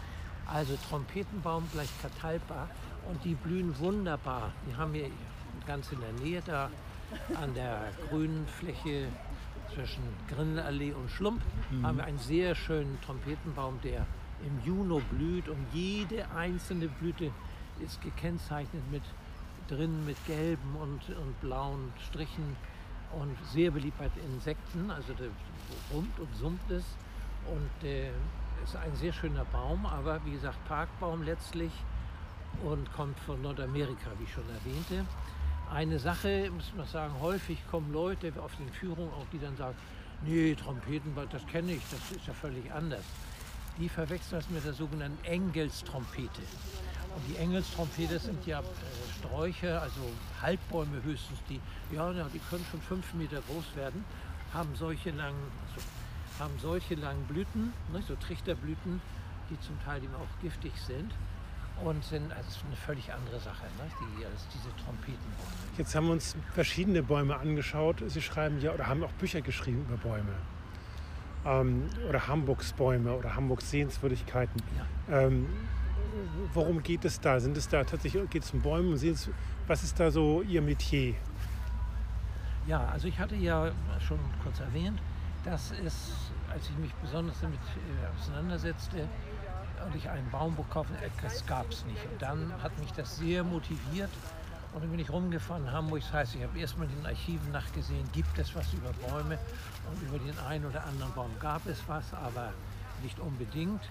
Also 0.45 0.77
Trompetenbaum 0.89 1.67
gleich 1.71 1.89
Catalpa 2.01 2.69
und 3.09 3.23
die 3.23 3.35
blühen 3.35 3.77
wunderbar. 3.79 4.51
Die 4.67 4.75
haben 4.75 4.93
wir 4.93 5.09
ganz 5.65 5.91
in 5.91 5.99
der 5.99 6.13
Nähe 6.13 6.41
da 6.45 6.69
an 7.41 7.53
der 7.53 7.91
grünen 8.09 8.47
Fläche 8.47 9.07
zwischen 9.73 10.03
Grindelallee 10.29 10.93
und 10.93 11.09
Schlump 11.09 11.41
mhm. 11.69 11.85
haben 11.85 11.97
wir 11.97 12.05
einen 12.05 12.19
sehr 12.19 12.55
schönen 12.55 12.99
Trompetenbaum, 13.01 13.79
der 13.83 14.05
im 14.45 14.59
Juni 14.65 15.01
blüht 15.11 15.47
und 15.47 15.65
jede 15.71 16.29
einzelne 16.31 16.87
Blüte 16.87 17.31
ist 17.79 18.01
gekennzeichnet 18.01 18.83
mit 18.91 19.03
drin 19.67 20.05
mit 20.05 20.17
gelben 20.25 20.75
und, 20.81 21.15
und 21.15 21.39
blauen 21.41 21.93
Strichen 22.07 22.57
und 23.19 23.35
sehr 23.51 23.71
beliebt 23.71 23.97
bei 23.97 24.09
Insekten, 24.33 24.89
also 24.91 25.13
der 25.13 25.29
brummt 25.89 26.19
und 26.19 26.35
summt 26.35 26.71
es 26.71 26.83
und 27.47 27.87
äh, 27.87 28.09
ist 28.63 28.75
ein 28.75 28.95
sehr 28.95 29.13
schöner 29.13 29.45
Baum, 29.45 29.85
aber 29.85 30.23
wie 30.25 30.31
gesagt 30.31 30.63
Parkbaum 30.67 31.23
letztlich 31.23 31.71
und 32.63 32.91
kommt 32.93 33.19
von 33.19 33.41
Nordamerika, 33.41 34.11
wie 34.17 34.23
ich 34.23 34.31
schon 34.31 34.47
erwähnte. 34.49 35.05
Eine 35.73 35.99
Sache, 35.99 36.51
muss 36.53 36.71
man 36.75 36.85
sagen, 36.85 37.13
häufig 37.21 37.59
kommen 37.71 37.91
Leute 37.93 38.33
auf 38.41 38.55
den 38.57 38.69
Führungen 38.69 39.11
auch, 39.13 39.25
die 39.31 39.39
dann 39.39 39.55
sagen, 39.55 39.75
nee, 40.25 40.53
Trompeten, 40.53 41.15
das 41.31 41.45
kenne 41.47 41.73
ich, 41.73 41.81
das 41.89 42.17
ist 42.17 42.27
ja 42.27 42.33
völlig 42.33 42.71
anders. 42.71 43.03
Die 43.79 43.87
verwechseln 43.87 44.41
das 44.41 44.49
mit 44.49 44.65
der 44.65 44.73
sogenannten 44.73 45.23
Engelstrompete. 45.23 46.41
Und 47.15 47.27
die 47.27 47.37
Engelstrompete 47.37 48.19
sind 48.19 48.45
ja 48.45 48.59
äh, 48.59 48.63
Sträucher, 49.19 49.81
also 49.81 50.01
Halbbäume 50.41 51.03
höchstens, 51.03 51.39
die, 51.49 51.59
ja, 51.93 52.11
die 52.11 52.39
können 52.49 52.65
schon 52.71 52.81
fünf 52.81 53.13
Meter 53.13 53.41
groß 53.47 53.75
werden, 53.75 54.03
haben 54.53 54.69
solche 54.75 55.11
langen, 55.11 55.51
also, 55.67 55.85
haben 56.39 56.53
solche 56.59 56.95
langen 56.95 57.23
Blüten, 57.25 57.73
ne, 57.91 58.01
so 58.07 58.15
Trichterblüten, 58.15 59.01
die 59.49 59.59
zum 59.59 59.79
Teil 59.83 60.03
eben 60.03 60.15
auch 60.15 60.41
giftig 60.41 60.71
sind 60.87 61.11
und 61.83 62.03
sind 62.03 62.31
also 62.31 62.59
eine 62.65 62.75
völlig 62.75 63.11
andere 63.11 63.39
Sache 63.39 63.63
ne, 63.77 63.89
die, 63.99 64.25
als 64.25 64.47
diese 64.53 64.69
Trompetenbäume. 64.83 65.77
Jetzt 65.77 65.95
haben 65.95 66.05
wir 66.07 66.13
uns 66.13 66.35
verschiedene 66.53 67.03
Bäume 67.03 67.37
angeschaut. 67.37 68.03
Sie 68.07 68.21
schreiben 68.21 68.61
ja 68.61 68.71
oder 68.71 68.87
haben 68.87 69.03
auch 69.03 69.11
Bücher 69.13 69.41
geschrieben 69.41 69.85
über 69.87 69.97
Bäume. 69.97 70.33
Ähm, 71.45 71.89
oder 72.07 72.27
Hamburgs 72.27 72.73
Bäume 72.73 73.13
oder 73.13 73.35
Hamburgs 73.35 73.69
Sehenswürdigkeiten. 73.71 74.61
Ja. 75.09 75.21
Ähm, 75.21 75.47
worum 76.53 76.81
geht 76.83 77.05
es 77.05 77.19
da? 77.19 77.39
Sind 77.39 77.57
es 77.57 77.67
da 77.67 77.83
tatsächlich, 77.83 78.29
geht 78.29 78.43
es 78.43 78.51
um 78.51 78.61
Bäume? 78.61 78.95
Was 79.67 79.83
ist 79.83 79.99
da 79.99 80.11
so 80.11 80.41
Ihr 80.41 80.61
Metier? 80.61 81.15
Ja, 82.67 82.85
also 82.91 83.07
ich 83.07 83.17
hatte 83.17 83.35
ja 83.35 83.71
schon 83.99 84.19
kurz 84.43 84.59
erwähnt, 84.59 85.01
dass 85.43 85.71
es, 85.85 86.11
als 86.51 86.69
ich 86.69 86.77
mich 86.77 86.93
besonders 86.95 87.39
damit 87.41 87.59
äh, 87.59 88.19
auseinandersetzte 88.19 89.07
und 89.83 89.95
ich 89.95 90.07
einen 90.09 90.29
Baum 90.29 90.55
bekaufen, 90.55 90.95
das 91.23 91.45
gab 91.45 91.71
es 91.71 91.85
nicht. 91.85 92.03
Und 92.11 92.21
dann 92.21 92.53
hat 92.61 92.77
mich 92.79 92.91
das 92.91 93.17
sehr 93.17 93.43
motiviert 93.43 94.11
und 94.73 94.83
dann 94.83 94.91
bin 94.91 94.99
ich 94.99 95.09
rumgefahren 95.09 95.65
in 95.65 95.71
Hamburg. 95.71 96.01
Das 96.01 96.13
heißt, 96.13 96.35
ich 96.35 96.43
habe 96.43 96.59
erstmal 96.59 96.87
in 96.87 96.95
den 96.97 97.05
Archiven 97.05 97.51
nachgesehen, 97.51 98.07
gibt 98.13 98.37
es 98.37 98.55
was 98.55 98.71
über 98.73 98.91
Bäume 99.09 99.39
und 99.91 100.01
über 100.07 100.19
den 100.19 100.37
einen 100.39 100.65
oder 100.65 100.83
anderen 100.85 101.11
Baum 101.13 101.31
gab 101.39 101.65
es 101.65 101.81
was, 101.87 102.13
aber 102.13 102.53
nicht 103.01 103.19
unbedingt 103.19 103.81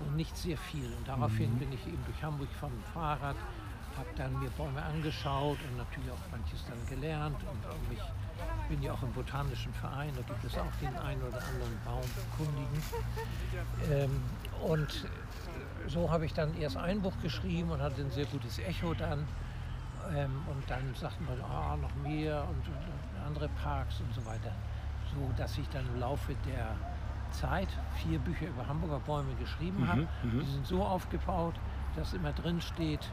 und 0.00 0.16
nicht 0.16 0.36
sehr 0.36 0.56
viel. 0.56 0.86
Und 0.86 1.06
daraufhin 1.06 1.52
mhm. 1.54 1.58
bin 1.58 1.72
ich 1.72 1.86
eben 1.86 2.02
durch 2.04 2.22
Hamburg 2.22 2.48
vom 2.60 2.72
Fahrrad, 2.92 3.36
habe 3.96 4.08
dann 4.16 4.38
mir 4.38 4.50
Bäume 4.50 4.82
angeschaut 4.82 5.58
und 5.68 5.76
natürlich 5.76 6.10
auch 6.10 6.30
manches 6.30 6.64
dann 6.66 6.78
gelernt 6.88 7.36
und 7.50 7.88
mich 7.90 8.00
bin 8.68 8.82
ja 8.82 8.92
auch 8.92 9.02
im 9.02 9.12
botanischen 9.12 9.72
Verein, 9.74 10.12
da 10.14 10.22
gibt 10.22 10.44
es 10.44 10.56
auch 10.58 10.72
den 10.80 10.96
einen 10.98 11.22
oder 11.22 11.38
anderen 11.38 11.78
Baumkundigen. 11.84 12.82
Ähm, 13.90 14.22
und 14.62 15.06
so 15.86 16.10
habe 16.10 16.26
ich 16.26 16.34
dann 16.34 16.56
erst 16.58 16.76
ein 16.76 17.00
Buch 17.00 17.14
geschrieben 17.22 17.70
und 17.70 17.80
hatte 17.80 18.02
ein 18.02 18.10
sehr 18.10 18.26
gutes 18.26 18.58
Echo 18.58 18.94
dann. 18.94 19.26
Ähm, 20.14 20.42
und 20.46 20.62
dann 20.68 20.94
sagt 20.94 21.20
man, 21.20 21.40
ah, 21.40 21.76
noch 21.76 21.94
mehr 21.96 22.42
und, 22.42 22.68
und 22.68 23.26
andere 23.26 23.48
Parks 23.62 24.00
und 24.00 24.14
so 24.14 24.24
weiter. 24.26 24.52
So 25.14 25.32
dass 25.36 25.56
ich 25.56 25.68
dann 25.70 25.86
im 25.88 26.00
Laufe 26.00 26.34
der 26.46 26.76
Zeit 27.30 27.68
vier 27.96 28.18
Bücher 28.18 28.48
über 28.48 28.66
Hamburger 28.66 29.00
Bäume 29.00 29.34
geschrieben 29.34 29.82
Mhm, 29.82 29.88
habe. 29.88 30.08
mhm. 30.22 30.40
Die 30.40 30.46
sind 30.50 30.66
so 30.66 30.82
aufgebaut, 30.84 31.54
dass 31.96 32.14
immer 32.14 32.32
drin 32.32 32.60
steht, 32.60 33.10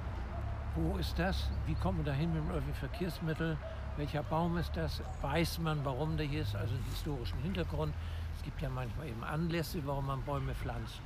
wo 0.75 0.97
ist 0.97 1.17
das, 1.19 1.49
wie 1.65 1.75
kommen 1.75 1.99
wir 1.99 2.05
dahin 2.05 2.33
mit 2.33 2.43
dem 2.43 2.49
öffentlichen 2.51 2.79
Verkehrsmittel, 2.79 3.57
welcher 3.97 4.23
Baum 4.23 4.57
ist 4.57 4.75
das, 4.75 5.01
weiß 5.21 5.59
man, 5.59 5.83
warum 5.85 6.17
der 6.17 6.25
hier 6.25 6.41
ist, 6.41 6.55
also 6.55 6.75
den 6.75 6.83
historischen 6.85 7.39
Hintergrund. 7.39 7.93
Es 8.35 8.43
gibt 8.43 8.61
ja 8.61 8.69
manchmal 8.69 9.07
eben 9.07 9.23
Anlässe, 9.23 9.79
warum 9.85 10.07
man 10.07 10.21
Bäume 10.23 10.53
pflanzt. 10.53 10.99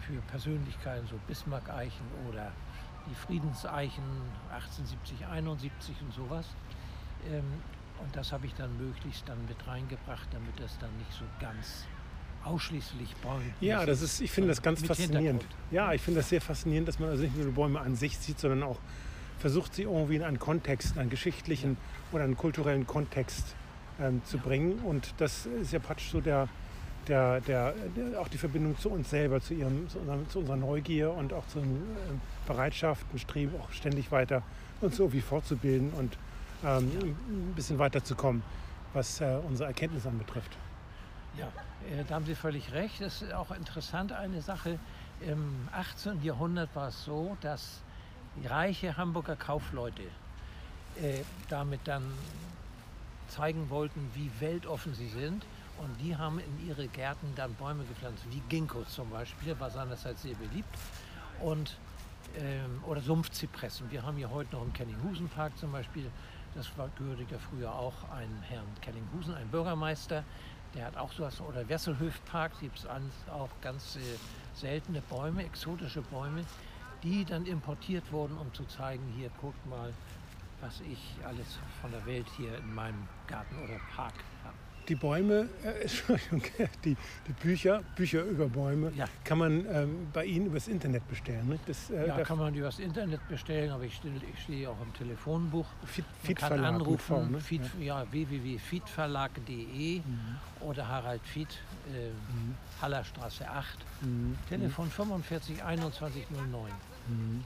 Für 0.00 0.14
Persönlichkeiten, 0.22 1.06
so 1.06 1.16
Bismarck-Eichen 1.28 2.06
oder 2.28 2.50
die 3.08 3.14
Friedenseichen 3.14 4.02
1870, 4.52 5.26
71 5.26 5.94
und 6.00 6.12
sowas. 6.14 6.46
Ähm, 7.30 7.44
und 8.02 8.16
das 8.16 8.32
habe 8.32 8.46
ich 8.46 8.54
dann 8.54 8.76
möglichst 8.78 9.28
dann 9.28 9.44
mit 9.46 9.64
reingebracht, 9.66 10.26
damit 10.32 10.58
das 10.58 10.76
dann 10.78 10.90
nicht 10.98 11.12
so 11.12 11.24
ganz 11.38 11.86
ausschließlich 12.44 13.14
Bäume 13.16 13.42
Ja, 13.60 13.84
das 13.86 14.02
ist, 14.02 14.20
ich 14.20 14.30
finde 14.30 14.48
das 14.48 14.62
ganz 14.62 14.82
faszinierend. 14.84 15.44
Ja, 15.70 15.92
ich 15.92 16.02
finde 16.02 16.20
das 16.20 16.28
sehr 16.28 16.40
faszinierend, 16.40 16.88
dass 16.88 16.98
man 16.98 17.10
also 17.10 17.22
nicht 17.22 17.36
nur 17.36 17.46
die 17.46 17.52
Bäume 17.52 17.80
an 17.80 17.96
sich 17.96 18.18
sieht, 18.18 18.38
sondern 18.38 18.62
auch 18.62 18.78
versucht, 19.38 19.74
sie 19.74 19.82
irgendwie 19.82 20.16
in 20.16 20.22
einen 20.22 20.38
Kontext, 20.38 20.96
einen 20.98 21.10
geschichtlichen 21.10 21.76
oder 22.12 22.24
einen 22.24 22.36
kulturellen 22.36 22.86
Kontext 22.86 23.44
ähm, 24.00 24.22
zu 24.24 24.36
Ja. 24.36 24.42
bringen. 24.44 24.78
Und 24.80 25.14
das 25.18 25.46
ist 25.46 25.72
ja 25.72 25.78
praktisch 25.78 26.10
so 26.10 26.20
der, 26.20 26.48
der, 27.08 27.40
der, 27.40 27.74
der, 27.96 28.20
auch 28.20 28.28
die 28.28 28.38
Verbindung 28.38 28.78
zu 28.78 28.90
uns 28.90 29.10
selber, 29.10 29.40
zu, 29.40 29.54
ihrem, 29.54 29.88
zu, 29.88 29.98
unserer, 29.98 30.28
zu 30.28 30.38
unserer 30.40 30.56
Neugier 30.56 31.10
und 31.12 31.32
auch 31.32 31.46
zur 31.48 31.62
ähm, 31.62 31.82
Bereitschaft 32.46 33.04
und 33.12 33.18
Streben, 33.20 33.52
auch 33.60 33.72
ständig 33.72 34.12
weiter 34.12 34.42
uns 34.80 34.98
irgendwie 34.98 35.20
fortzubilden 35.20 35.90
und 35.92 36.16
ähm, 36.64 36.90
ein 37.28 37.52
bisschen 37.56 37.78
weiterzukommen, 37.78 38.42
was 38.92 39.20
äh, 39.20 39.38
unsere 39.48 39.68
Erkenntnis 39.68 40.06
anbetrifft. 40.06 40.56
Ja, 41.36 41.46
äh, 41.90 42.04
da 42.06 42.16
haben 42.16 42.26
Sie 42.26 42.34
völlig 42.34 42.72
recht. 42.72 43.00
Das 43.00 43.22
ist 43.22 43.32
auch 43.32 43.50
interessant, 43.50 44.12
eine 44.12 44.42
Sache. 44.42 44.78
Im 45.20 45.68
18. 45.72 46.22
Jahrhundert 46.22 46.74
war 46.74 46.88
es 46.88 47.04
so, 47.04 47.36
dass 47.40 47.80
reiche 48.44 48.96
Hamburger 48.96 49.36
Kaufleute 49.36 50.02
äh, 51.00 51.20
damit 51.48 51.80
dann 51.84 52.02
zeigen 53.28 53.70
wollten, 53.70 54.10
wie 54.14 54.30
weltoffen 54.40 54.94
sie 54.94 55.08
sind. 55.08 55.44
Und 55.78 56.00
die 56.00 56.16
haben 56.16 56.38
in 56.38 56.68
ihre 56.68 56.86
Gärten 56.88 57.32
dann 57.34 57.54
Bäume 57.54 57.84
gepflanzt, 57.84 58.24
wie 58.30 58.40
Ginkgo 58.48 58.84
zum 58.84 59.10
Beispiel, 59.10 59.58
war 59.58 59.70
seinerzeit 59.70 60.18
sehr 60.18 60.34
beliebt. 60.34 60.68
Und, 61.40 61.78
ähm, 62.36 62.82
oder 62.86 63.00
Sumpfzypressen. 63.00 63.90
Wir 63.90 64.02
haben 64.02 64.16
hier 64.16 64.30
heute 64.30 64.54
noch 64.54 64.62
im 64.62 64.72
Kellinghusen-Park 64.72 65.56
zum 65.56 65.72
Beispiel, 65.72 66.10
das 66.54 66.76
war, 66.76 66.90
gehörte 66.98 67.22
ja 67.22 67.38
früher 67.38 67.72
auch 67.72 67.94
einen 68.10 68.42
Herrn 68.42 68.66
Kellinghusen, 68.82 69.34
ein 69.34 69.48
Bürgermeister, 69.48 70.22
der 70.74 70.86
hat 70.86 70.96
auch 70.96 71.12
sowas, 71.12 71.40
oder 71.40 71.68
Wesselhöf-Park, 71.68 72.52
gibt 72.60 72.78
es 72.78 72.86
auch 72.86 73.50
ganz 73.60 73.96
äh, 73.96 74.00
seltene 74.54 75.00
Bäume, 75.02 75.44
exotische 75.44 76.02
Bäume, 76.02 76.44
die 77.02 77.24
dann 77.24 77.46
importiert 77.46 78.10
wurden, 78.12 78.36
um 78.38 78.52
zu 78.54 78.64
zeigen, 78.64 79.02
hier 79.16 79.30
guckt 79.40 79.66
mal, 79.66 79.92
was 80.60 80.80
ich 80.80 81.16
alles 81.26 81.58
von 81.80 81.90
der 81.90 82.04
Welt 82.06 82.26
hier 82.36 82.56
in 82.56 82.74
meinem 82.74 83.08
Garten 83.26 83.56
oder 83.64 83.80
Park 83.94 84.14
habe. 84.44 84.61
Die 84.88 84.94
Bäume, 84.96 85.48
äh, 85.62 85.86
die, 86.84 86.96
die 87.26 87.32
Bücher, 87.40 87.82
Bücher 87.94 88.24
über 88.24 88.48
Bäume, 88.48 88.90
Ja. 88.96 89.04
kann 89.24 89.38
man 89.38 89.64
ähm, 89.72 90.08
bei 90.12 90.24
Ihnen 90.24 90.46
übers 90.46 90.66
Internet 90.66 91.06
bestellen. 91.08 91.48
Ne? 91.48 91.58
Das, 91.66 91.88
äh, 91.90 92.08
Ja, 92.08 92.18
kann 92.24 92.36
man 92.38 92.52
übers 92.54 92.80
Internet 92.80 93.20
bestellen, 93.28 93.70
aber 93.70 93.84
ich, 93.84 93.94
stehe- 93.94 94.12
ich 94.34 94.42
stehe 94.42 94.68
auch 94.68 94.80
im 94.82 94.92
Telefonbuch. 94.94 95.66
Feed, 95.86 96.04
Man 96.04 96.14
Feed 96.26 96.36
kann 96.38 96.48
Verlag 96.48 96.74
anrufen, 96.74 96.98
V, 96.98 97.24
ne? 97.26 97.40
Feed, 97.40 97.62
ja. 97.78 98.02
ja. 98.02 98.06
www.feedverlag.de 98.12 100.00
oder 100.60 100.88
Harald 100.88 101.22
Fied, 101.26 101.48
äh, 101.94 102.10
Hallerstraße 102.82 103.48
8, 103.48 103.78
Mhm. 104.02 104.36
Telefon 104.48 104.90
45 104.90 105.62
21 105.62 106.26
09. 106.50 107.44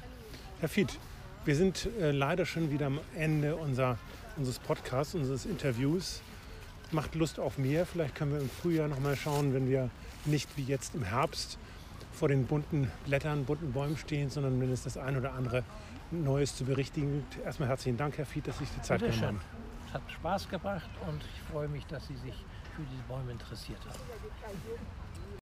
Herr 0.61 0.69
Fied, 0.71 0.99
wir 1.45 1.55
sind 1.55 1.87
äh, 2.01 2.13
leider 2.13 2.47
schon 2.47 2.71
wieder 2.71 2.87
am 2.87 2.99
Ende 3.15 3.57
unser, 3.57 3.99
unseres 4.39 4.59
Podcasts, 4.59 5.15
unseres 5.15 5.45
Interviews. 5.45 6.23
Macht 6.93 7.15
Lust 7.15 7.41
auf 7.41 7.59
mehr. 7.59 7.85
Vielleicht 7.85 8.15
können 8.15 8.33
wir 8.33 8.41
im 8.41 8.49
Frühjahr 8.49 8.89
noch 8.89 9.01
mal 9.01 9.17
schauen, 9.17 9.53
wenn 9.55 9.69
wir 9.69 9.91
nicht 10.25 10.49
wie 10.57 10.63
jetzt 10.63 10.95
im 10.95 11.03
Herbst 11.03 11.59
vor 12.13 12.29
den 12.29 12.47
bunten 12.47 12.91
Blättern, 13.05 13.45
bunten 13.45 13.73
Bäumen 13.73 13.97
stehen, 13.97 14.31
sondern 14.31 14.61
wenn 14.61 14.73
es 14.73 14.85
das 14.85 14.97
ein 14.97 15.17
oder 15.17 15.35
andere 15.35 15.65
Neues 16.11 16.57
zu 16.57 16.65
berichtigen 16.65 17.25
gibt. 17.31 17.45
Erstmal 17.45 17.69
herzlichen 17.69 17.97
Dank, 17.99 18.17
Herr 18.19 18.27
Fied, 18.27 18.47
dass 18.47 18.59
Sie 18.59 18.65
sich 18.65 18.75
die 18.75 18.83
Zeit 18.83 19.01
Bitte 19.01 19.13
genommen 19.13 19.41
haben. 19.41 19.61
Es 19.89 19.95
hat 19.95 20.03
Spaß 20.11 20.49
gebracht 20.49 20.89
und 21.09 21.23
ich 21.23 21.53
freue 21.53 21.69
mich, 21.69 21.85
dass 21.87 22.07
Sie 22.07 22.17
sich 22.17 22.35
für 22.77 22.83
diese 22.83 23.03
Bäume 23.09 23.33
interessiert 23.33 23.81
haben. 23.81 24.01